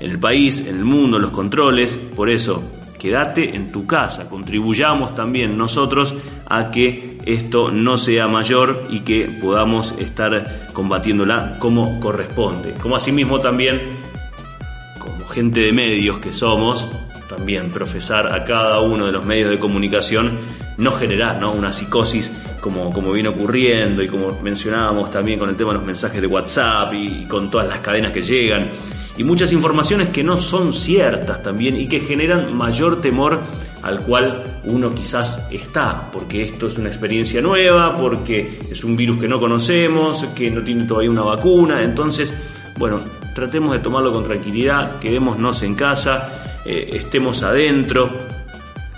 [0.00, 1.96] en el país, en el mundo, los controles.
[1.96, 2.62] Por eso,
[2.98, 4.28] quédate en tu casa.
[4.28, 6.14] Contribuyamos también nosotros
[6.46, 12.72] a que esto no sea mayor y que podamos estar combatiéndola como corresponde.
[12.80, 13.80] Como asimismo también,
[14.98, 16.86] como gente de medios que somos,
[17.28, 20.38] también profesar a cada uno de los medios de comunicación,
[20.76, 21.52] no generar ¿no?
[21.52, 25.86] una psicosis como, como viene ocurriendo y como mencionábamos también con el tema de los
[25.86, 28.68] mensajes de WhatsApp y con todas las cadenas que llegan
[29.16, 33.40] y muchas informaciones que no son ciertas también y que generan mayor temor
[33.82, 39.20] al cual uno quizás está, porque esto es una experiencia nueva, porque es un virus
[39.20, 42.34] que no conocemos, que no tiene todavía una vacuna, entonces,
[42.78, 42.98] bueno,
[43.34, 48.08] tratemos de tomarlo con tranquilidad, quedémonos en casa, eh, estemos adentro,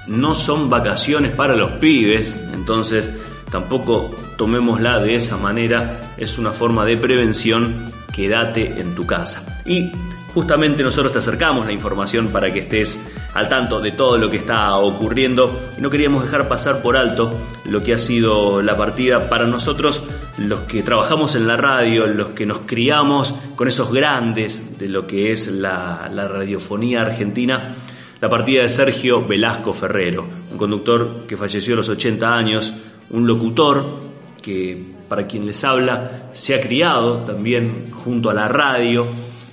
[0.07, 3.11] no son vacaciones para los pibes, entonces
[3.51, 9.61] tampoco tomémosla de esa manera, es una forma de prevención, quédate en tu casa.
[9.67, 9.93] Y
[10.33, 12.99] justamente nosotros te acercamos la información para que estés
[13.35, 17.31] al tanto de todo lo que está ocurriendo y no queríamos dejar pasar por alto
[17.67, 20.03] lo que ha sido la partida para nosotros,
[20.39, 25.07] los que trabajamos en la radio, los que nos criamos con esos grandes de lo
[25.07, 27.77] que es la, la radiofonía argentina,
[28.19, 32.73] la partida de Sergio Velasco Ferrero, un conductor que falleció a los 80 años,
[33.11, 34.01] un locutor
[34.41, 39.07] que para quien les habla se ha criado también junto a la radio,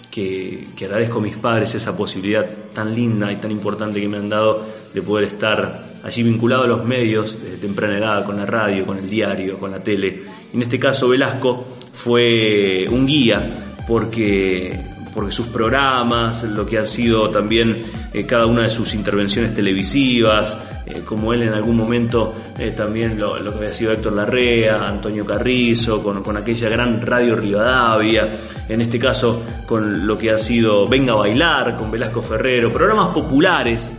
[0.09, 4.29] que, agradezco a mis padres esa posibilidad tan linda y tan importante que me han
[4.29, 8.85] dado de poder estar allí vinculado a los medios desde temprana edad, con la radio,
[8.85, 10.21] con el diario, con la tele.
[10.53, 13.41] en este caso Velasco fue un guía
[13.87, 19.53] porque porque sus programas, lo que han sido también eh, cada una de sus intervenciones
[19.53, 24.85] televisivas, eh, como él en algún momento eh, también lo, que había sido Héctor Larrea,
[24.85, 28.29] Antonio Carrizo, con, con, aquella gran radio Rivadavia,
[28.67, 33.13] en este caso con lo que ha sido Venga a bailar, con Velasco Ferrero, programas
[33.13, 33.89] populares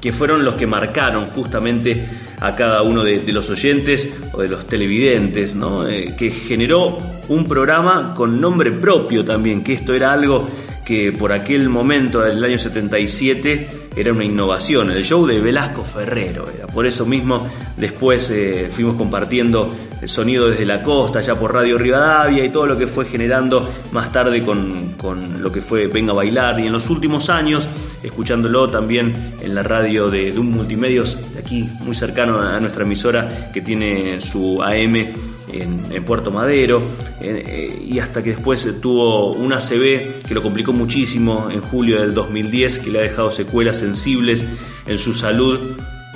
[0.00, 2.06] que fueron los que marcaron justamente
[2.40, 5.88] a cada uno de, los oyentes o de los televidentes, ¿no?
[5.88, 6.98] Eh, que generó
[7.28, 10.48] un programa con nombre propio también, que esto era algo
[10.88, 16.46] que por aquel momento, del año 77, era una innovación, el show de Velasco Ferrero.
[16.48, 16.66] Era.
[16.66, 17.46] Por eso mismo
[17.76, 22.66] después eh, fuimos compartiendo el sonido desde la costa, ya por Radio Rivadavia y todo
[22.66, 26.60] lo que fue generando más tarde con, con lo que fue Venga a Bailar.
[26.60, 27.68] Y en los últimos años,
[28.02, 33.50] escuchándolo también en la radio de, de un multimedios aquí, muy cercano a nuestra emisora,
[33.52, 36.82] que tiene su AM en, Puerto Madero,
[37.20, 42.14] eh, y hasta que después tuvo un ACB que lo complicó muchísimo en julio del
[42.14, 44.44] 2010, que le ha dejado secuelas sensibles
[44.86, 45.58] en su salud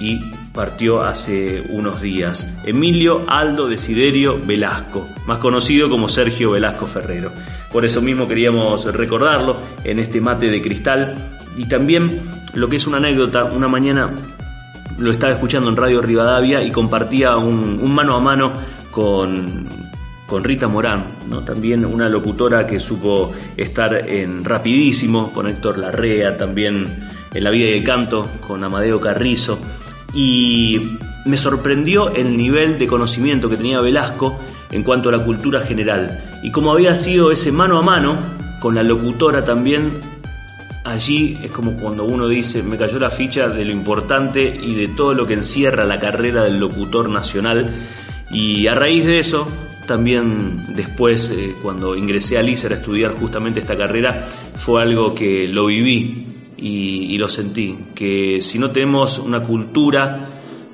[0.00, 0.20] y
[0.52, 2.46] partió hace unos días.
[2.64, 7.32] Emilio Aldo Desiderio Velasco, más conocido como Sergio Velasco Ferrero.
[7.72, 11.14] Por eso mismo queríamos recordarlo en este mate de cristal
[11.56, 12.22] y también
[12.54, 14.10] lo que es una anécdota, una mañana
[14.98, 18.52] lo estaba escuchando en Radio Rivadavia y compartía un, mano a mano
[18.90, 19.66] con,
[20.26, 21.42] con Rita Morán, ¿no?
[21.42, 27.70] también una locutora que supo estar en Rapidísimo, con Héctor Larrea, también en La Vida
[27.70, 29.58] y el Canto, con Amadeo Carrizo
[30.14, 34.38] y me sorprendió el nivel de conocimiento que tenía Velasco
[34.70, 38.16] en cuanto a la cultura general y como había sido ese mano a mano
[38.60, 39.92] con la locutora también.
[40.84, 44.88] Allí es como cuando uno dice me cayó la ficha de lo importante y de
[44.88, 47.72] todo lo que encierra la carrera del locutor nacional.
[48.32, 49.46] Y a raíz de eso
[49.86, 54.26] también después eh, cuando ingresé a LISER a estudiar justamente esta carrera
[54.58, 56.31] fue algo que lo viví
[56.62, 60.28] y, lo sentí, que si no tenemos una cultura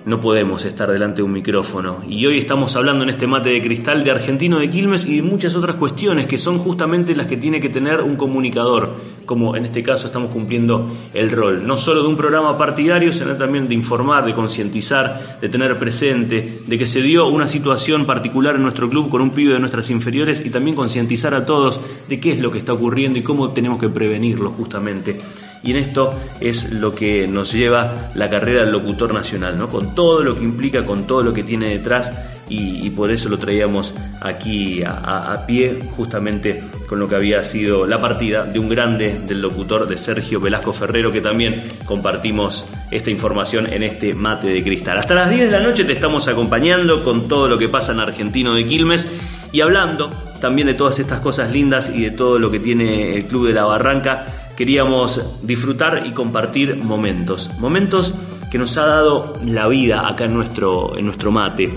[0.04, 1.98] no podemos estar delante de un micrófono.
[2.08, 5.22] Y hoy estamos hablando en este mate de cristal de Argentino de Quilmes y de
[5.22, 8.94] muchas otras cuestiones que son justamente las que tiene que tener un comunicador,
[9.26, 13.36] como en este caso estamos cumpliendo el rol, no solo de un programa partidario, sino
[13.36, 18.54] también de informar, de concientizar, de tener presente, de que se dio una situación particular
[18.54, 22.18] en nuestro club con un pibe de nuestras inferiores y también concientizar a todos de
[22.18, 25.18] qué es lo que está ocurriendo y cómo tenemos que prevenirlo justamente
[25.62, 29.68] y en esto es lo que nos lleva la carrera del locutor nacional, ¿no?
[29.68, 32.10] con todo lo que implica, con todo lo que tiene detrás
[32.50, 38.00] y, por eso lo traíamos aquí a, pie, justamente con lo que había sido la
[38.00, 43.70] partida de un grande del locutor de Sergio Velasco Ferrero, que también compartimos esta información
[43.70, 44.98] en este mate de cristal.
[44.98, 48.00] Hasta las 10 de la noche te estamos acompañando con todo lo que pasa en
[48.00, 49.06] Argentino de Quilmes
[49.52, 53.26] y hablando también de todas estas cosas lindas y de todo lo que tiene el
[53.26, 58.12] Club de la Barranca queríamos disfrutar y compartir momentos, momentos
[58.50, 61.72] que nos ha dado la vida acá en nuestro, en nuestro mate.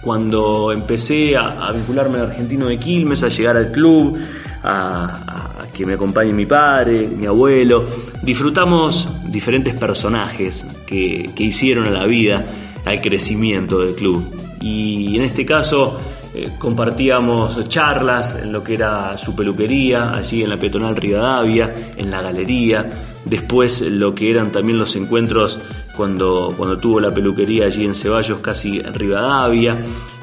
[0.00, 4.18] Cuando empecé a, vincularme al argentino de Quilmes, a llegar al club,
[4.62, 7.84] a, que me acompañe mi padre, mi abuelo,
[8.22, 12.46] disfrutamos diferentes personajes que, que hicieron a la vida,
[12.86, 14.24] al crecimiento del club.
[14.58, 15.98] Y en este caso,
[16.34, 22.10] eh, compartíamos charlas en lo que era su peluquería, allí en la peatonal Rivadavia, en
[22.10, 22.90] la galería,
[23.24, 25.60] después lo que eran también los encuentros
[25.96, 29.76] cuando, cuando tuvo la peluquería allí en Ceballos, casi en Rivadavia.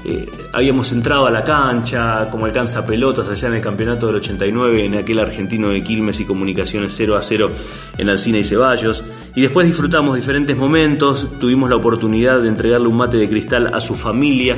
[0.04, 4.86] Eh, habíamos entrado a la cancha como alcanza pelotas allá en el campeonato del 89,
[4.86, 7.52] en aquel argentino de Quilmes y Comunicaciones 0 a 0
[7.97, 9.02] en Alcina y Ceballos.
[9.34, 13.80] Y después disfrutamos diferentes momentos, tuvimos la oportunidad de entregarle un mate de cristal a
[13.80, 14.58] su familia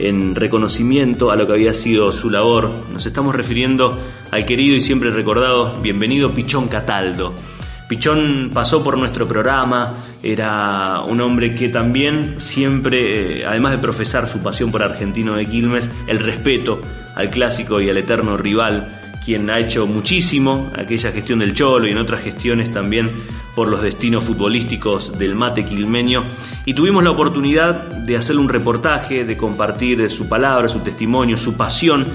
[0.00, 2.72] en reconocimiento a lo que había sido su labor.
[2.92, 3.98] Nos estamos refiriendo
[4.30, 7.34] al querido y siempre recordado bienvenido Pichón Cataldo.
[7.88, 14.28] Pichón pasó por nuestro programa, era un hombre que también siempre, eh, además de profesar
[14.28, 16.80] su pasión por Argentino de Quilmes, el respeto
[17.16, 21.90] al clásico y al eterno rival, quien ha hecho muchísimo, aquella gestión del Cholo y
[21.90, 23.10] en otras gestiones también
[23.60, 26.24] por los destinos futbolísticos del mate quilmeño
[26.64, 31.58] y tuvimos la oportunidad de hacerle un reportaje, de compartir su palabra, su testimonio, su
[31.58, 32.06] pasión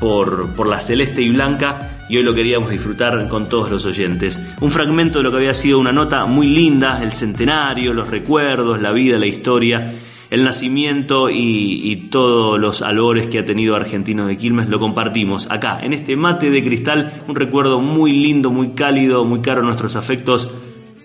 [0.00, 4.40] por, por, la celeste y blanca y hoy lo queríamos disfrutar con todos los oyentes.
[4.62, 8.80] Un fragmento de lo que había sido una nota muy linda, el centenario, los recuerdos,
[8.80, 9.94] la vida, la historia
[10.30, 15.80] el nacimiento y, todos los albores que ha tenido Argentino de Quilmes lo compartimos acá,
[15.80, 19.96] en este mate de cristal, un recuerdo muy lindo, muy cálido, muy caro a nuestros
[19.96, 20.52] afectos,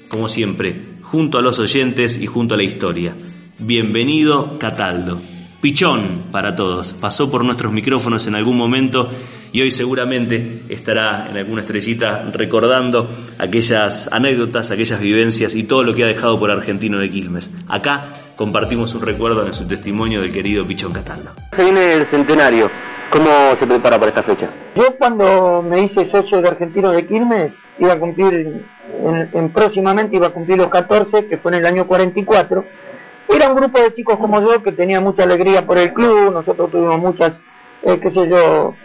[0.10, 3.16] como siempre, junto a los oyentes y junto a la historia.
[3.60, 5.22] Bienvenido, Cataldo.
[5.62, 6.94] Pichón para todos.
[6.94, 9.10] Pasó por nuestros micrófonos en algún momento
[9.52, 15.94] y hoy seguramente estará en alguna estrellita recordando aquellas anécdotas, aquellas vivencias y todo lo
[15.94, 17.52] que ha dejado por Argentino de Quilmes.
[17.68, 18.06] Acá
[18.38, 21.32] compartimos un recuerdo en su testimonio del querido Pichón Cataldo.
[21.56, 22.89] Se viene el centenario.
[23.12, 24.50] ¿Cómo se prepara para esta fecha?
[24.76, 28.64] Yo cuando me hice socio de Argentino de Quilmes, iba a cumplir,
[29.34, 32.64] en, próximamente iba a cumplir los 14, que fue en el año 44.
[33.30, 36.70] Era un grupo de chicos como yo que tenía mucha alegría por el club, nosotros
[36.72, 37.34] tuvimos muchas,
[37.84, 38.76] eh, qué sé yo,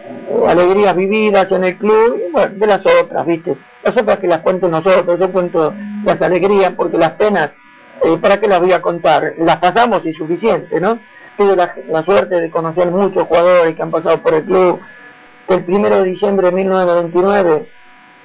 [0.47, 3.55] alegrías vividas en el club, y bueno, de las otras, ¿viste?
[3.83, 7.51] Las otras que las cuento nosotros, yo cuento las alegrías porque las penas
[8.03, 9.33] eh, ¿para qué las voy a contar?
[9.39, 10.99] Las pasamos y suficiente, ¿no?
[11.37, 14.79] Tuve la, suerte de conocer muchos jugadores que han pasado por el club.
[15.47, 17.69] El primero de diciembre de 1929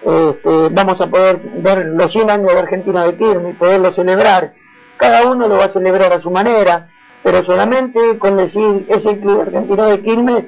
[0.02, 4.54] este, vamos a poder ver los 100 años de Argentina de Quilmes y poderlo celebrar.
[4.96, 6.88] Cada uno lo va a celebrar a su manera,
[7.22, 10.44] pero solamente con decir es el club argentino de Quilmes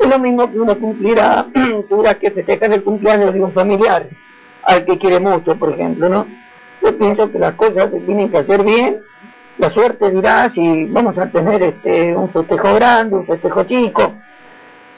[0.00, 1.46] es lo mismo que uno cumplirá,
[1.88, 4.08] tuviera que festejar el cumpleaños de un familiar,
[4.64, 6.26] al que quiere mucho, por ejemplo, ¿no?
[6.82, 9.00] Yo pienso que las cosas se tienen que hacer bien
[9.58, 14.14] la suerte dirá si vamos a tener este, un festejo grande, un festejo chico.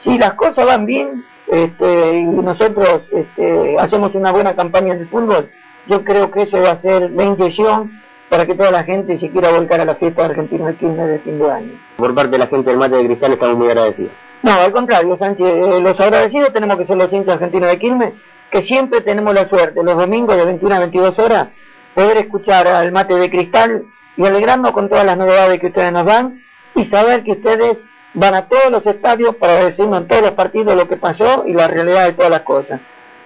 [0.03, 5.49] Si las cosas van bien este, y nosotros este, hacemos una buena campaña de fútbol,
[5.87, 7.91] yo creo que eso va a ser la inyección
[8.29, 11.01] para que toda la gente se quiera volcar a la fiesta de Argentina el 15
[11.01, 11.79] de fin de año.
[11.97, 14.11] Por parte de la gente del Mate de Cristal estamos muy agradecidos.
[14.43, 18.13] No, al contrario, Sánchez, eh, los agradecidos tenemos que ser los hinchas argentinos de Quilmes,
[18.51, 21.47] que siempre tenemos la suerte, los domingos de 21 a 22 horas,
[21.95, 23.85] poder escuchar al Mate de Cristal
[24.17, 26.43] y alegrarnos con todas las novedades que ustedes nos dan
[26.75, 27.77] y saber que ustedes
[28.13, 31.53] van a todos los estadios para decirnos en todos los partidos lo que pasó y
[31.53, 32.81] la realidad de todas las cosas.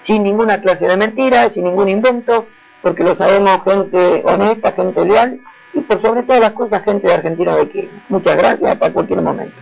[0.05, 2.47] Sin ninguna clase de mentira, sin ningún invento,
[2.81, 5.39] porque lo sabemos gente honesta, gente leal
[5.73, 8.01] y por sobre todas las cosas gente de Argentina de Quilmes.
[8.09, 9.55] Muchas gracias, hasta cualquier momento.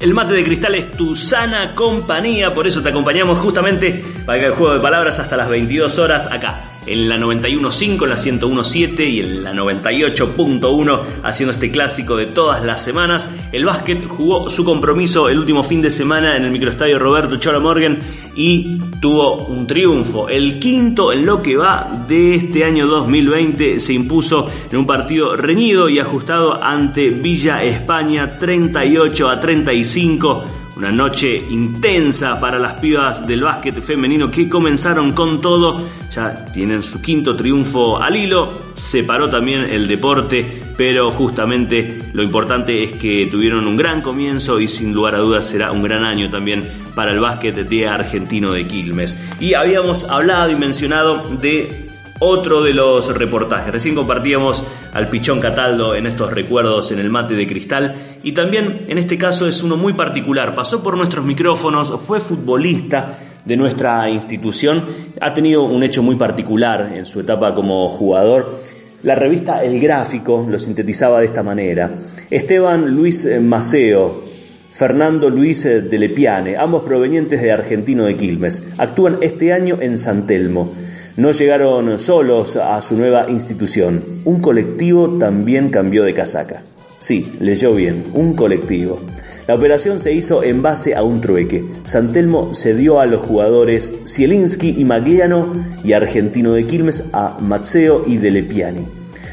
[0.00, 4.52] El mate de cristal es tu sana compañía, por eso te acompañamos justamente para el
[4.52, 9.20] juego de palabras hasta las 22 horas acá en la 91.5, en la 101.7 y
[9.20, 13.30] en la 98.1 haciendo este clásico de todas las semanas.
[13.52, 17.60] El básquet jugó su compromiso el último fin de semana en el microestadio Roberto Cholo
[17.60, 17.98] Morgan
[18.34, 20.28] y tuvo un triunfo.
[20.28, 25.36] El quinto en lo que va de este año 2020 se impuso en un partido
[25.36, 30.44] reñido y ajustado ante Villa España 38 a 35
[30.76, 35.82] una noche intensa para las pibas del básquet femenino que comenzaron con todo.
[36.14, 38.52] Ya tienen su quinto triunfo al hilo.
[38.74, 44.60] Se paró también el deporte, pero justamente lo importante es que tuvieron un gran comienzo
[44.60, 48.52] y sin lugar a dudas será un gran año también para el básquet de argentino
[48.52, 49.18] de Quilmes.
[49.40, 51.86] Y habíamos hablado y mencionado de
[52.18, 53.72] otro de los reportajes.
[53.72, 58.86] Recién compartíamos al Pichón Cataldo en estos recuerdos en el mate de cristal y también
[58.88, 60.54] en este caso es uno muy particular.
[60.54, 64.84] Pasó por nuestros micrófonos, fue futbolista de nuestra institución,
[65.20, 68.60] ha tenido un hecho muy particular en su etapa como jugador.
[69.02, 71.96] La revista El Gráfico lo sintetizaba de esta manera.
[72.30, 74.24] Esteban Luis Maceo,
[74.72, 80.26] Fernando Luis de Lepiane, ambos provenientes de Argentino de Quilmes, actúan este año en San
[80.26, 80.74] Telmo.
[81.16, 84.20] No llegaron solos a su nueva institución.
[84.26, 86.62] Un colectivo también cambió de casaca.
[86.98, 89.00] Sí, leyó bien, un colectivo.
[89.46, 91.64] La operación se hizo en base a un trueque.
[91.84, 98.18] Santelmo cedió a los jugadores Zielinski y Magliano y Argentino de Quilmes a Mazzeo y
[98.18, 98.84] Delepiani.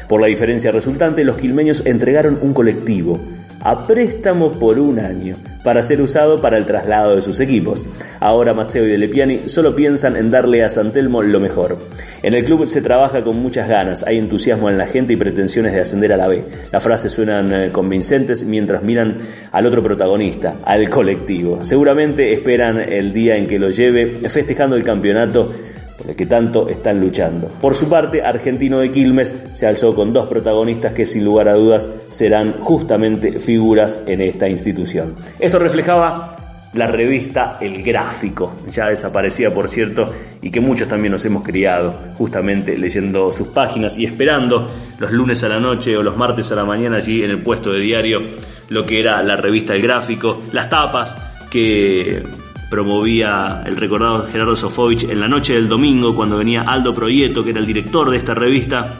[0.08, 3.20] Por la diferencia resultante, los quilmeños entregaron un colectivo,
[3.64, 7.86] a préstamo por un año para ser usado para el traslado de sus equipos.
[8.20, 11.78] Ahora Maceo y Delepiani solo piensan en darle a Santelmo lo mejor.
[12.22, 15.72] En el club se trabaja con muchas ganas, hay entusiasmo en la gente y pretensiones
[15.72, 16.44] de ascender a la B.
[16.70, 19.16] Las frases suenan eh, convincentes mientras miran
[19.50, 21.64] al otro protagonista, al colectivo.
[21.64, 25.50] Seguramente esperan el día en que lo lleve festejando el campeonato
[25.96, 27.48] por el que tanto están luchando.
[27.60, 31.54] Por su parte, Argentino de Quilmes se alzó con dos protagonistas que sin lugar a
[31.54, 35.14] dudas serán justamente figuras en esta institución.
[35.38, 36.36] Esto reflejaba
[36.74, 41.94] la revista El Gráfico, ya desaparecida por cierto, y que muchos también nos hemos criado
[42.16, 44.68] justamente leyendo sus páginas y esperando
[44.98, 47.72] los lunes a la noche o los martes a la mañana allí en el puesto
[47.72, 48.22] de diario
[48.68, 51.16] lo que era la revista El Gráfico, las tapas
[51.50, 52.22] que
[52.70, 57.50] promovía el recordado Gerardo Sofovich en la noche del domingo cuando venía Aldo Proieto, que
[57.50, 58.98] era el director de esta revista,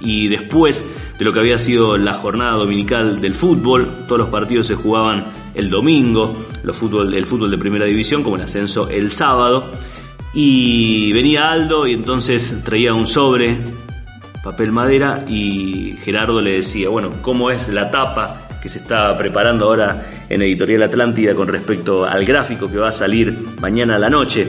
[0.00, 0.84] y después
[1.18, 5.24] de lo que había sido la jornada dominical del fútbol, todos los partidos se jugaban
[5.54, 9.70] el domingo, los fútbol, el fútbol de primera división, como el ascenso el sábado,
[10.34, 13.60] y venía Aldo y entonces traía un sobre,
[14.42, 18.43] papel madera, y Gerardo le decía, bueno, ¿cómo es la tapa?
[18.64, 22.92] Que se está preparando ahora en Editorial Atlántida con respecto al gráfico que va a
[22.92, 24.48] salir mañana a la noche.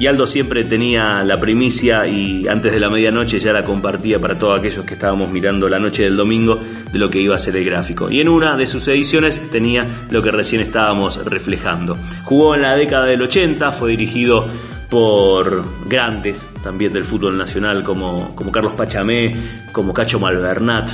[0.00, 4.36] Y Aldo siempre tenía la primicia y antes de la medianoche ya la compartía para
[4.36, 6.58] todos aquellos que estábamos mirando la noche del domingo
[6.92, 8.10] de lo que iba a ser el gráfico.
[8.10, 11.96] Y en una de sus ediciones tenía lo que recién estábamos reflejando.
[12.24, 14.44] Jugó en la década del 80, fue dirigido
[14.90, 19.36] por grandes también del fútbol nacional como, como Carlos Pachamé,
[19.70, 20.90] como Cacho Malvernat,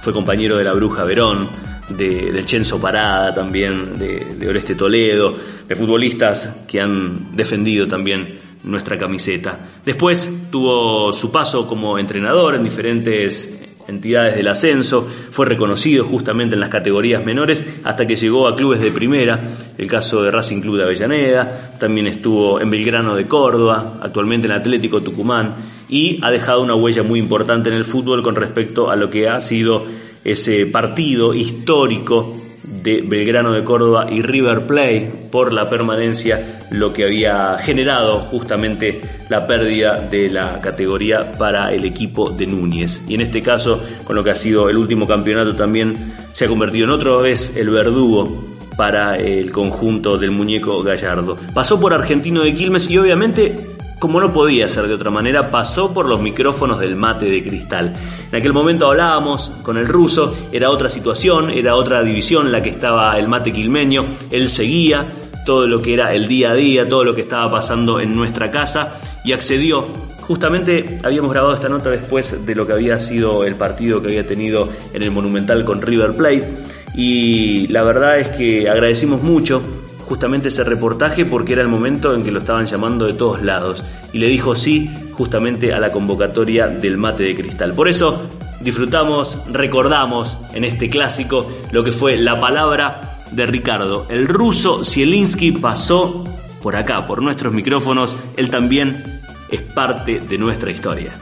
[0.00, 1.48] fue compañero de la Bruja Verón,
[1.88, 5.34] de, del Chenzo Parada también, de, Oreste Toledo,
[5.66, 9.68] de futbolistas que han defendido también nuestra camiseta.
[9.84, 13.58] Después tuvo su paso como entrenador en diferentes
[13.88, 18.80] entidades del ascenso, fue reconocido justamente en las categorías menores hasta que llegó a clubes
[18.80, 19.42] de primera,
[19.78, 24.52] el caso de Racing Club de Avellaneda, también estuvo en Belgrano de Córdoba, actualmente en
[24.52, 25.56] Atlético Tucumán
[25.88, 29.26] y ha dejado una huella muy importante en el fútbol con respecto a lo que
[29.26, 29.86] ha sido
[30.24, 32.36] ese partido histórico
[32.82, 39.00] de Belgrano de Córdoba y River Plate por la permanencia, lo que había generado justamente
[39.28, 43.00] la pérdida de la categoría para el equipo de Núñez.
[43.08, 46.48] Y en este caso, con lo que ha sido el último campeonato, también se ha
[46.48, 48.44] convertido en otra vez el verdugo
[48.76, 51.36] para el conjunto del muñeco Gallardo.
[51.52, 55.92] Pasó por Argentino de Quilmes y obviamente como no podía ser de otra manera, pasó
[55.92, 57.94] por los micrófonos del mate de cristal.
[58.30, 62.70] En aquel momento hablábamos con el ruso, era otra situación, era otra división la que
[62.70, 65.06] estaba el mate quilmeño, él seguía
[65.44, 68.50] todo lo que era el día a día, todo lo que estaba pasando en nuestra
[68.50, 69.86] casa y accedió.
[70.20, 74.26] Justamente habíamos grabado esta nota después de lo que había sido el partido que había
[74.26, 76.46] tenido en el Monumental con River Plate
[76.94, 79.62] y la verdad es que agradecimos mucho
[80.08, 83.84] justamente ese reportaje porque era el momento en que lo estaban llamando de todos lados
[84.12, 87.74] y le dijo sí justamente a la convocatoria del mate de cristal.
[87.74, 88.22] Por eso
[88.60, 94.06] disfrutamos, recordamos en este clásico lo que fue la palabra de Ricardo.
[94.08, 96.24] El ruso Zielinski pasó
[96.62, 101.12] por acá, por nuestros micrófonos, él también es parte de nuestra historia.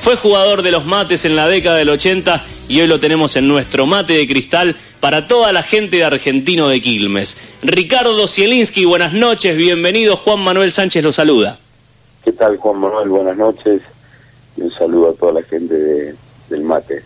[0.00, 3.46] Fue jugador de los mates en la década del 80 y hoy lo tenemos en
[3.46, 7.36] nuestro mate de cristal para toda la gente de Argentino de Quilmes.
[7.62, 10.16] Ricardo Zielinski, buenas noches, bienvenido.
[10.16, 11.58] Juan Manuel Sánchez lo saluda.
[12.24, 13.10] ¿Qué tal, Juan Manuel?
[13.10, 13.82] Buenas noches
[14.56, 16.14] y un saludo a toda la gente
[16.48, 17.02] del mate.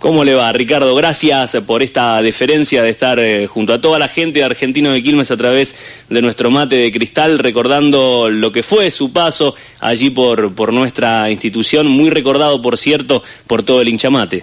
[0.00, 0.94] ¿Cómo le va, Ricardo?
[0.94, 5.02] Gracias por esta deferencia de estar eh, junto a toda la gente de Argentino de
[5.02, 5.76] Quilmes a través
[6.08, 11.30] de nuestro mate de cristal, recordando lo que fue su paso allí por, por nuestra
[11.30, 14.42] institución, muy recordado, por cierto, por todo el hinchamate.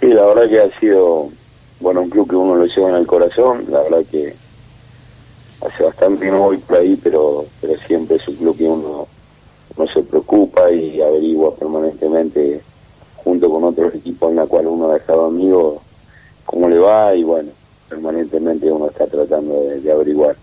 [0.00, 1.28] Sí, la verdad que ha sido,
[1.78, 4.34] bueno, un club que uno lo lleva en el corazón, la verdad que
[5.64, 9.06] hace bastante que no por ahí, pero, pero siempre es un club que uno,
[9.76, 12.62] uno se preocupa y averigua permanentemente
[13.26, 15.82] junto con otros equipos en la cual uno ha dejado amigo
[16.44, 17.50] cómo le va y bueno,
[17.88, 20.36] permanentemente uno está tratando de, averiguar.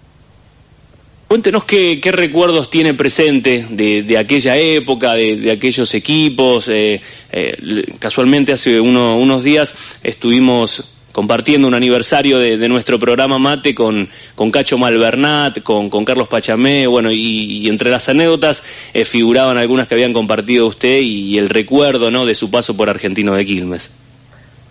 [1.29, 6.67] Cuéntenos qué, recuerdos tiene presente de, de aquella época, de, de aquellos equipos.
[6.67, 6.99] Eh,
[7.31, 14.09] eh, casualmente hace uno, unos días estuvimos compartiendo un aniversario de, nuestro programa Mate con,
[14.35, 19.87] con Cacho Malvernat, con, con Carlos Pachamé, bueno, y, entre las anécdotas eh, figuraban algunas
[19.87, 23.95] que habían compartido usted y, el recuerdo, ¿no?, de su paso por Argentino de Quilmes.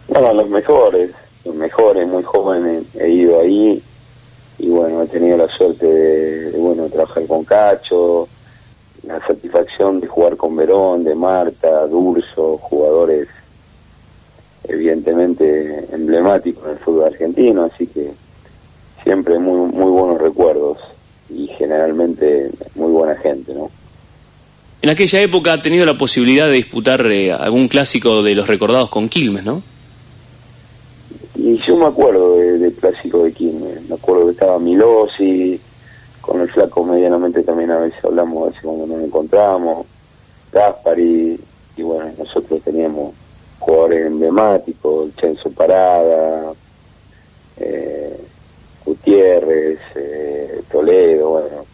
[0.09, 1.11] Bueno, los mejores,
[1.45, 3.80] los mejores, muy jóvenes he ido ahí
[4.59, 8.28] y bueno, he tenido la suerte de bueno, trabajar con Cacho,
[9.05, 13.28] la satisfacción de jugar con Verón, de Marta, Durso, jugadores
[14.64, 18.10] evidentemente emblemático en el fútbol argentino, así que
[19.02, 20.78] siempre muy muy buenos recuerdos
[21.28, 23.70] y generalmente muy buena gente, ¿no?
[24.82, 28.90] En aquella época ha tenido la posibilidad de disputar eh, algún clásico de los recordados
[28.90, 29.62] con Quilmes, ¿no?
[31.36, 35.60] Y yo me acuerdo del clásico de Quilmes, me acuerdo que estaba Milosi,
[36.20, 39.86] con el flaco medianamente también a veces hablamos, a veces cuando nos encontramos,
[40.52, 41.38] Gaspari,
[41.76, 43.12] y bueno, nosotros teníamos
[43.62, 46.52] jugadores emblemáticos, Chenzo Parada,
[47.58, 48.16] eh,
[48.84, 51.64] Gutiérrez, eh, Toledo, bueno,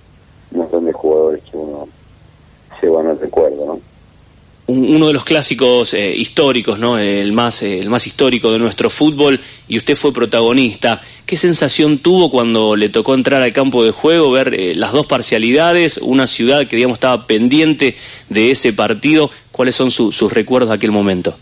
[0.50, 1.88] un montón de jugadores que uno
[2.78, 3.80] se van al recuerdo, ¿no?
[4.66, 6.98] uno de los clásicos eh, históricos, ¿no?
[6.98, 11.00] El más, el más histórico de nuestro fútbol, y usted fue protagonista.
[11.24, 15.96] ¿Qué sensación tuvo cuando le tocó entrar al campo de juego, ver las dos parcialidades,
[15.96, 17.96] una ciudad que, digamos, estaba pendiente
[18.28, 19.30] de ese partido?
[19.52, 21.34] ¿Cuáles son sus recuerdos de aquel momento?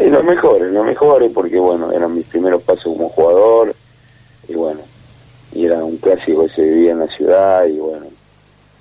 [0.00, 3.74] En los mejores, los mejores, porque bueno, eran mis primeros pasos como jugador,
[4.48, 4.80] y bueno,
[5.52, 8.06] y era un clásico que se vivía en la ciudad, y bueno,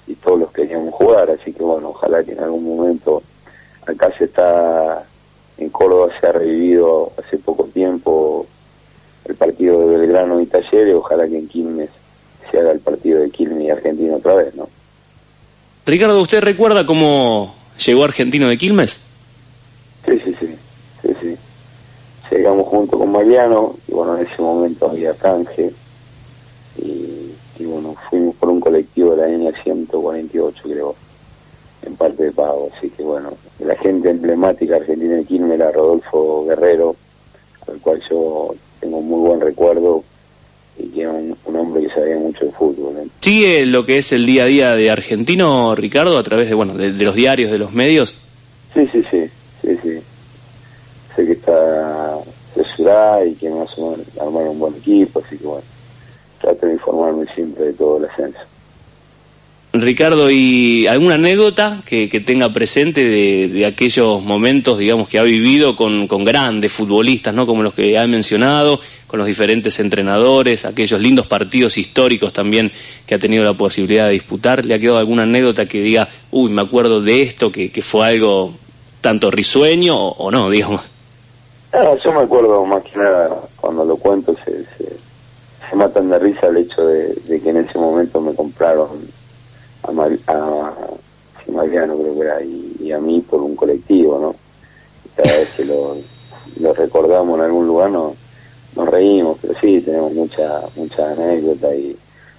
[0.08, 3.22] y todos los queríamos jugar, así que bueno, ojalá que en algún momento
[3.86, 5.04] acá se está,
[5.58, 8.48] en Córdoba se ha revivido hace poco tiempo
[9.26, 11.90] el partido de Belgrano y Talleres, ojalá que en Quilmes
[12.50, 14.70] se haga el partido de Quilmes y Argentina otra vez, ¿no?
[15.86, 17.54] Ricardo, ¿usted recuerda cómo
[17.86, 19.02] llegó Argentino de Quilmes?
[20.06, 20.59] Sí, sí, sí
[22.32, 25.72] llegamos junto con Mariano y bueno, en ese momento había canje
[26.78, 30.96] y, bueno, fuimos por un colectivo de la línea 148 creo,
[31.86, 36.46] en parte de pago, así que bueno, la gente emblemática argentina de Quilmes era Rodolfo
[36.46, 36.96] Guerrero,
[37.68, 40.04] al cual yo tengo muy buen recuerdo
[40.78, 42.96] y que era un, hombre que sabía mucho de fútbol.
[42.98, 43.08] ¿eh?
[43.20, 46.76] ¿Sigue lo que es el día a día de argentino, Ricardo, a través de, bueno,
[46.76, 48.16] de los diarios, de los medios?
[48.74, 49.30] Sí, sí, sí,
[49.62, 50.00] sí, sí.
[53.26, 55.64] Y que más o menos armar un buen equipo, así que bueno,
[56.42, 58.40] trato de informarme siempre de todo el ascenso.
[59.72, 66.08] Ricardo, ¿y alguna anécdota que, tenga presente de, aquellos momentos, digamos, que ha vivido con,
[66.26, 67.46] grandes futbolistas, ¿no?
[67.46, 72.72] Como los que ha mencionado, con los diferentes entrenadores, aquellos lindos partidos históricos también
[73.06, 74.66] que ha tenido la posibilidad de disputar.
[74.66, 78.56] ¿Le ha quedado alguna anécdota que diga, uy, me acuerdo de esto, que, fue algo
[79.02, 80.82] tanto risueño o, no, digamos?
[81.72, 86.48] Ah, yo me acuerdo más que nada, cuando lo cuento, se, se, matan de risa
[86.48, 89.08] el hecho de que en ese momento me compraron
[89.84, 90.72] a,
[91.52, 94.36] Mariano creo que era y, a mí por un colectivo, ¿no?
[95.16, 95.98] Cada vez que lo,
[96.74, 98.16] recordamos en algún lugar no,
[98.76, 101.98] nos reímos, pero sí, tenemos mucha, mucha anécdota y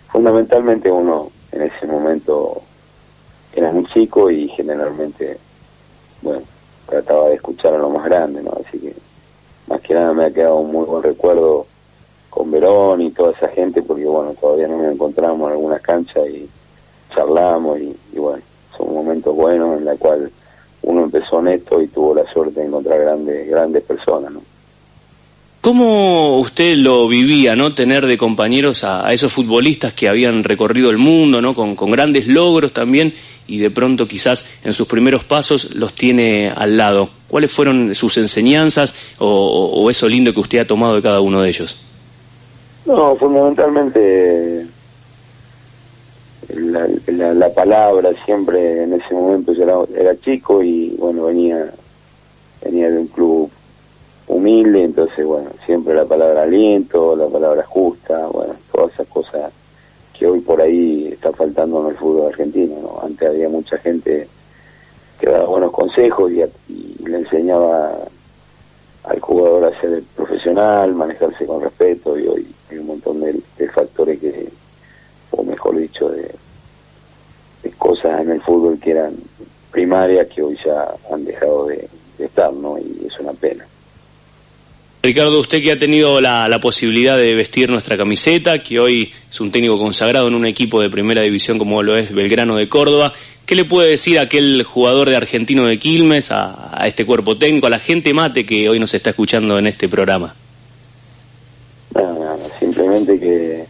[0.08, 2.62] fundamentalmente uno en ese momento
[3.54, 5.38] era muy chico y generalmente,
[6.22, 6.42] bueno,
[6.86, 8.52] trataba de escuchar a lo más grande, ¿no?
[8.66, 8.94] Así que
[9.70, 11.64] más que nada me ha quedado un muy buen recuerdo
[12.28, 16.28] con Verón y toda esa gente porque, bueno, todavía no nos encontramos en algunas canchas
[16.28, 16.50] y
[17.14, 18.42] charlamos y, bueno,
[18.76, 20.30] son momentos buenos en la cual
[20.82, 24.32] uno empezó honesto y tuvo la suerte de encontrar grandes, grandes personas.
[25.60, 27.74] ¿Cómo usted lo vivía, no?
[27.74, 31.54] Tener de compañeros a, esos futbolistas que habían recorrido el mundo, ¿no?
[31.54, 33.12] Con, grandes logros también
[33.46, 37.10] y de pronto quizás en sus primeros pasos los tiene al lado.
[37.28, 41.50] ¿Cuáles fueron sus enseñanzas o eso lindo que usted ha tomado de cada uno de
[41.50, 41.76] ellos?
[42.86, 44.66] No, fundamentalmente
[46.48, 46.88] la,
[47.32, 51.70] la, palabra siempre en ese momento yo era, chico y bueno venía
[52.64, 53.50] venía de un club
[54.30, 59.52] humilde entonces bueno siempre la palabra aliento la palabra justa bueno todas esas cosas
[60.18, 63.00] que hoy por ahí está faltando en el fútbol argentino ¿no?
[63.02, 64.28] antes había mucha gente
[65.18, 66.42] que daba buenos consejos y,
[67.04, 67.92] le enseñaba
[69.04, 74.20] al jugador a ser profesional manejarse con respeto y hoy hay un montón de factores
[74.20, 74.48] que
[75.30, 76.30] o mejor dicho, de,
[77.78, 79.16] cosas en el fútbol que eran
[79.70, 82.76] primarias que hoy ya han dejado de, estar, ¿no?
[82.76, 83.66] Y es una pena.
[85.02, 89.50] Ricardo, usted que ha tenido la, posibilidad de vestir nuestra camiseta, que hoy es un
[89.50, 93.14] técnico consagrado en un equipo de primera división como lo es Belgrano de Córdoba,
[93.46, 97.66] ¿qué le puede decir a aquel jugador de Argentino de Quilmes, a, este cuerpo técnico,
[97.66, 100.34] a la gente mate que hoy nos está escuchando en este programa?
[101.94, 103.64] Nada, simplemente que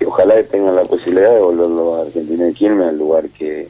[0.00, 3.68] que ojalá tengan la posibilidad de volverlo a Argentina de Quilmes al lugar que,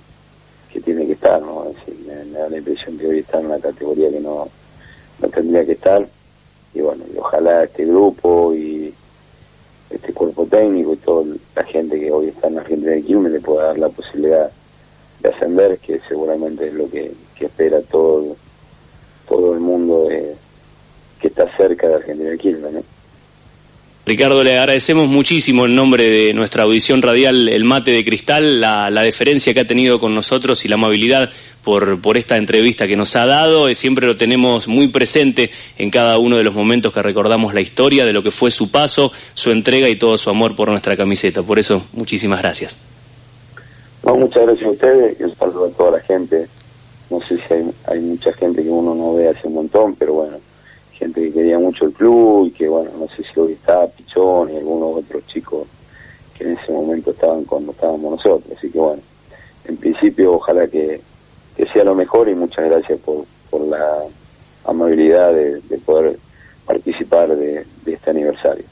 [0.85, 1.67] tiene que estar, ¿no?
[2.07, 4.49] me, da la impresión que hoy está en una categoría que no,
[5.21, 6.07] no tendría que estar.
[6.75, 8.95] Y bueno, y ojalá este grupo y
[9.91, 11.25] este cuerpo técnico y toda
[11.57, 14.51] la gente que hoy está en Argentina de Quilmes le pueda dar la posibilidad
[15.21, 18.37] de ascender, que seguramente es lo que, espera todo,
[19.29, 20.09] todo el mundo
[21.21, 23.00] que está cerca de Argentina de Quilmes, ¿no?
[24.07, 28.91] Ricardo, le agradecemos muchísimo en nombre de nuestra audición radial El Mate de Cristal, la,
[29.03, 31.29] deferencia que ha tenido con nosotros y la amabilidad
[31.63, 33.69] por, por esta entrevista que nos ha dado.
[33.69, 37.61] Eh, siempre lo tenemos muy presente en cada uno de los momentos que recordamos la
[37.61, 40.97] historia de lo que fue su paso, su entrega y todo su amor por nuestra
[40.97, 41.43] camiseta.
[41.43, 42.77] Por eso, muchísimas gracias.
[44.03, 46.49] muchas gracias a ustedes y un saludo a toda la gente.
[47.11, 50.15] No sé si hay, hay mucha gente que uno no ve hace un montón, pero
[50.15, 50.50] bueno
[51.01, 54.53] gente que quería mucho el club y que, bueno, no sé si hoy está Pichón
[54.53, 55.67] y algunos otros chicos
[56.37, 58.57] que en ese momento estaban cuando estábamos nosotros.
[58.57, 59.03] Así que, bueno,
[59.65, 61.01] en principio, ojalá que,
[61.73, 64.05] sea lo mejor y muchas gracias por, por la
[64.65, 66.19] amabilidad de, poder
[66.65, 68.65] participar de, este aniversario.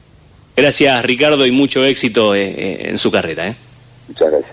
[0.56, 3.48] Gracias, Ricardo, y mucho éxito eh, eh, en su carrera.
[3.48, 3.56] ¿eh?
[4.08, 4.47] Muchas gracias.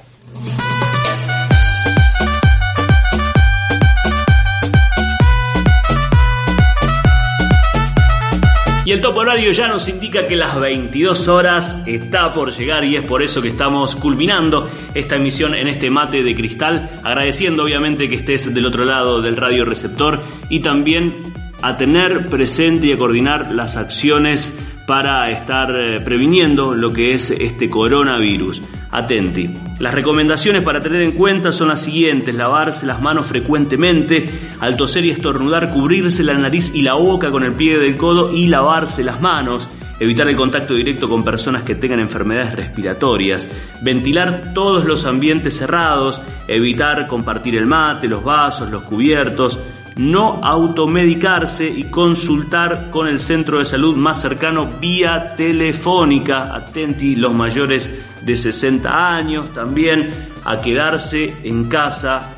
[8.85, 12.95] Y el top horario ya nos indica que las 22 horas está por llegar y
[12.95, 18.07] es por eso que estamos culminando esta emisión en este mate de cristal, agradeciendo obviamente
[18.07, 21.33] que estés del otro lado del radio receptor y también
[21.63, 24.55] a tener presente y a coordinar las acciones
[24.85, 28.61] para estar eh, previniendo lo que es este coronavirus.
[28.91, 29.49] Atenti.
[29.79, 34.29] Las recomendaciones para tener en cuenta son las siguientes: lavarse las manos frecuentemente,
[34.61, 38.31] al toser y estornudar, cubrirse la nariz y la boca con el pie del codo
[38.33, 39.67] y lavarse las manos.
[39.97, 43.49] Evitar el contacto directo con personas que tengan enfermedades respiratorias,
[43.81, 49.57] ventilar todos los ambientes cerrados, evitar compartir el mate, los vasos, los cubiertos,
[49.97, 56.53] no automedicarse y consultar con el centro de salud más cercano vía telefónica.
[56.53, 57.89] Atenti los mayores
[58.21, 62.31] de 60 años también a quedarse en casa.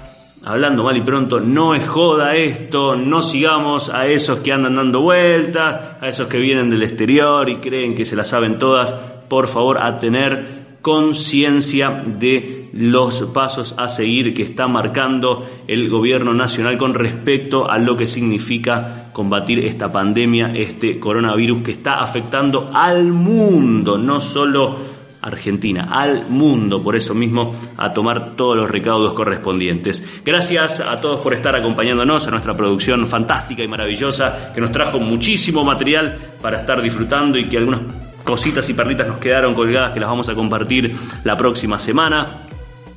[0.46, 5.02] Hablando mal y pronto, no es joda esto, no sigamos a esos que andan dando
[5.02, 8.94] vueltas, a esos que vienen del exterior y creen que se la saben todas,
[9.28, 16.34] por favor, a tener conciencia de los pasos a seguir que está marcando el gobierno
[16.34, 22.70] nacional con respecto a lo que significa combatir esta pandemia, este coronavirus que está afectando
[22.74, 29.14] al mundo, no solo Argentina, al mundo, por eso mismo, a tomar todos los recaudos
[29.14, 30.22] correspondientes.
[30.24, 35.00] Gracias a todos por estar acompañándonos a nuestra producción fantástica y maravillosa, que nos trajo
[35.00, 37.82] muchísimo material para estar disfrutando y que algunas
[38.24, 42.44] cositas y perlitas nos quedaron colgadas que las vamos a compartir la próxima semana.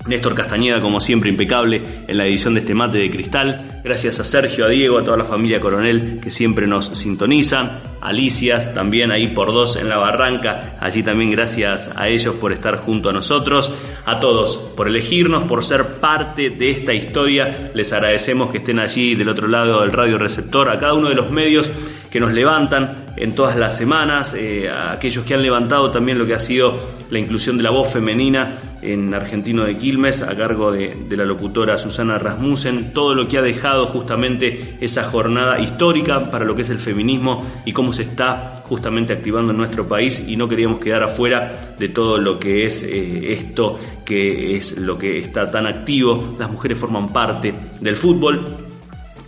[0.06, 3.80] Néstor Castañeda, como siempre, impecable en la edición de este mate de cristal.
[3.84, 7.80] Gracias a Sergio, a Diego, a toda la familia Coronel que siempre nos sintonizan.
[8.00, 10.78] Alicia, también ahí por dos en la barranca.
[10.80, 13.72] Allí también gracias a ellos por estar junto a nosotros.
[14.06, 17.70] A todos por elegirnos, por ser parte de esta historia.
[17.74, 21.14] Les agradecemos que estén allí del otro lado del radio receptor, a cada uno de
[21.14, 21.70] los medios
[22.10, 26.26] que nos levantan en todas las semanas, eh, a aquellos que han levantado también lo
[26.26, 26.78] que ha sido
[27.10, 31.76] la inclusión de la voz femenina en Argentino de Quilmes, a cargo de, la locutora
[31.76, 36.70] Susana Rasmussen, todo lo que ha dejado justamente esa jornada histórica para lo que es
[36.70, 40.22] el feminismo y cómo se está justamente activando en nuestro país.
[40.26, 44.96] Y no queríamos quedar afuera de todo lo que es eh, esto, que es lo
[44.96, 46.36] que está tan activo.
[46.38, 48.69] Las mujeres forman parte del fútbol,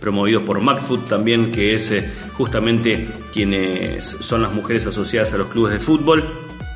[0.03, 5.47] promovido por MacFoot también, que es eh, justamente quienes son las mujeres asociadas a los
[5.47, 6.25] clubes de fútbol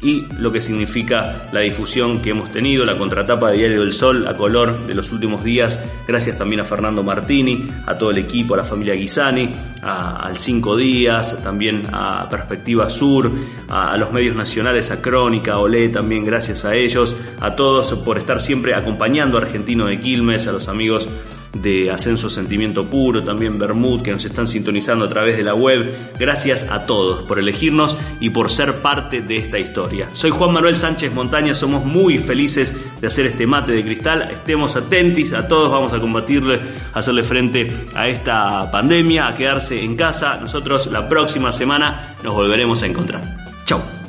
[0.02, 4.26] y lo que significa la difusión que hemos tenido, la contratapa de Diario del Sol
[4.30, 8.54] a color de los últimos días, gracias también a Fernando Martini, a todo el equipo,
[8.54, 9.52] a la familia Guisani,
[9.82, 13.30] al Cinco Días, también a Perspectiva Sur,
[13.68, 18.18] a, a, los medios nacionales, a Crónica, Olé, también gracias a ellos, a todos por
[18.18, 21.10] estar siempre acompañando a Argentino de Quilmes, a los amigos
[21.54, 25.92] de Ascenso Sentimiento Puro, también Bermud, que nos están sintonizando a través de la web.
[26.20, 30.10] Gracias a todos por elegirnos y por ser parte de esta historia.
[30.14, 34.22] Soy Juan Manuel Sánchez Montaña, somos muy felices de hacer este mate de cristal.
[34.32, 36.60] Estemos atentos a todos, vamos a combatirle,
[36.94, 40.38] a hacerle frente a esta pandemia, a quedarse en casa.
[40.38, 43.22] Nosotros la próxima semana nos volveremos a encontrar.
[43.66, 44.07] Chau.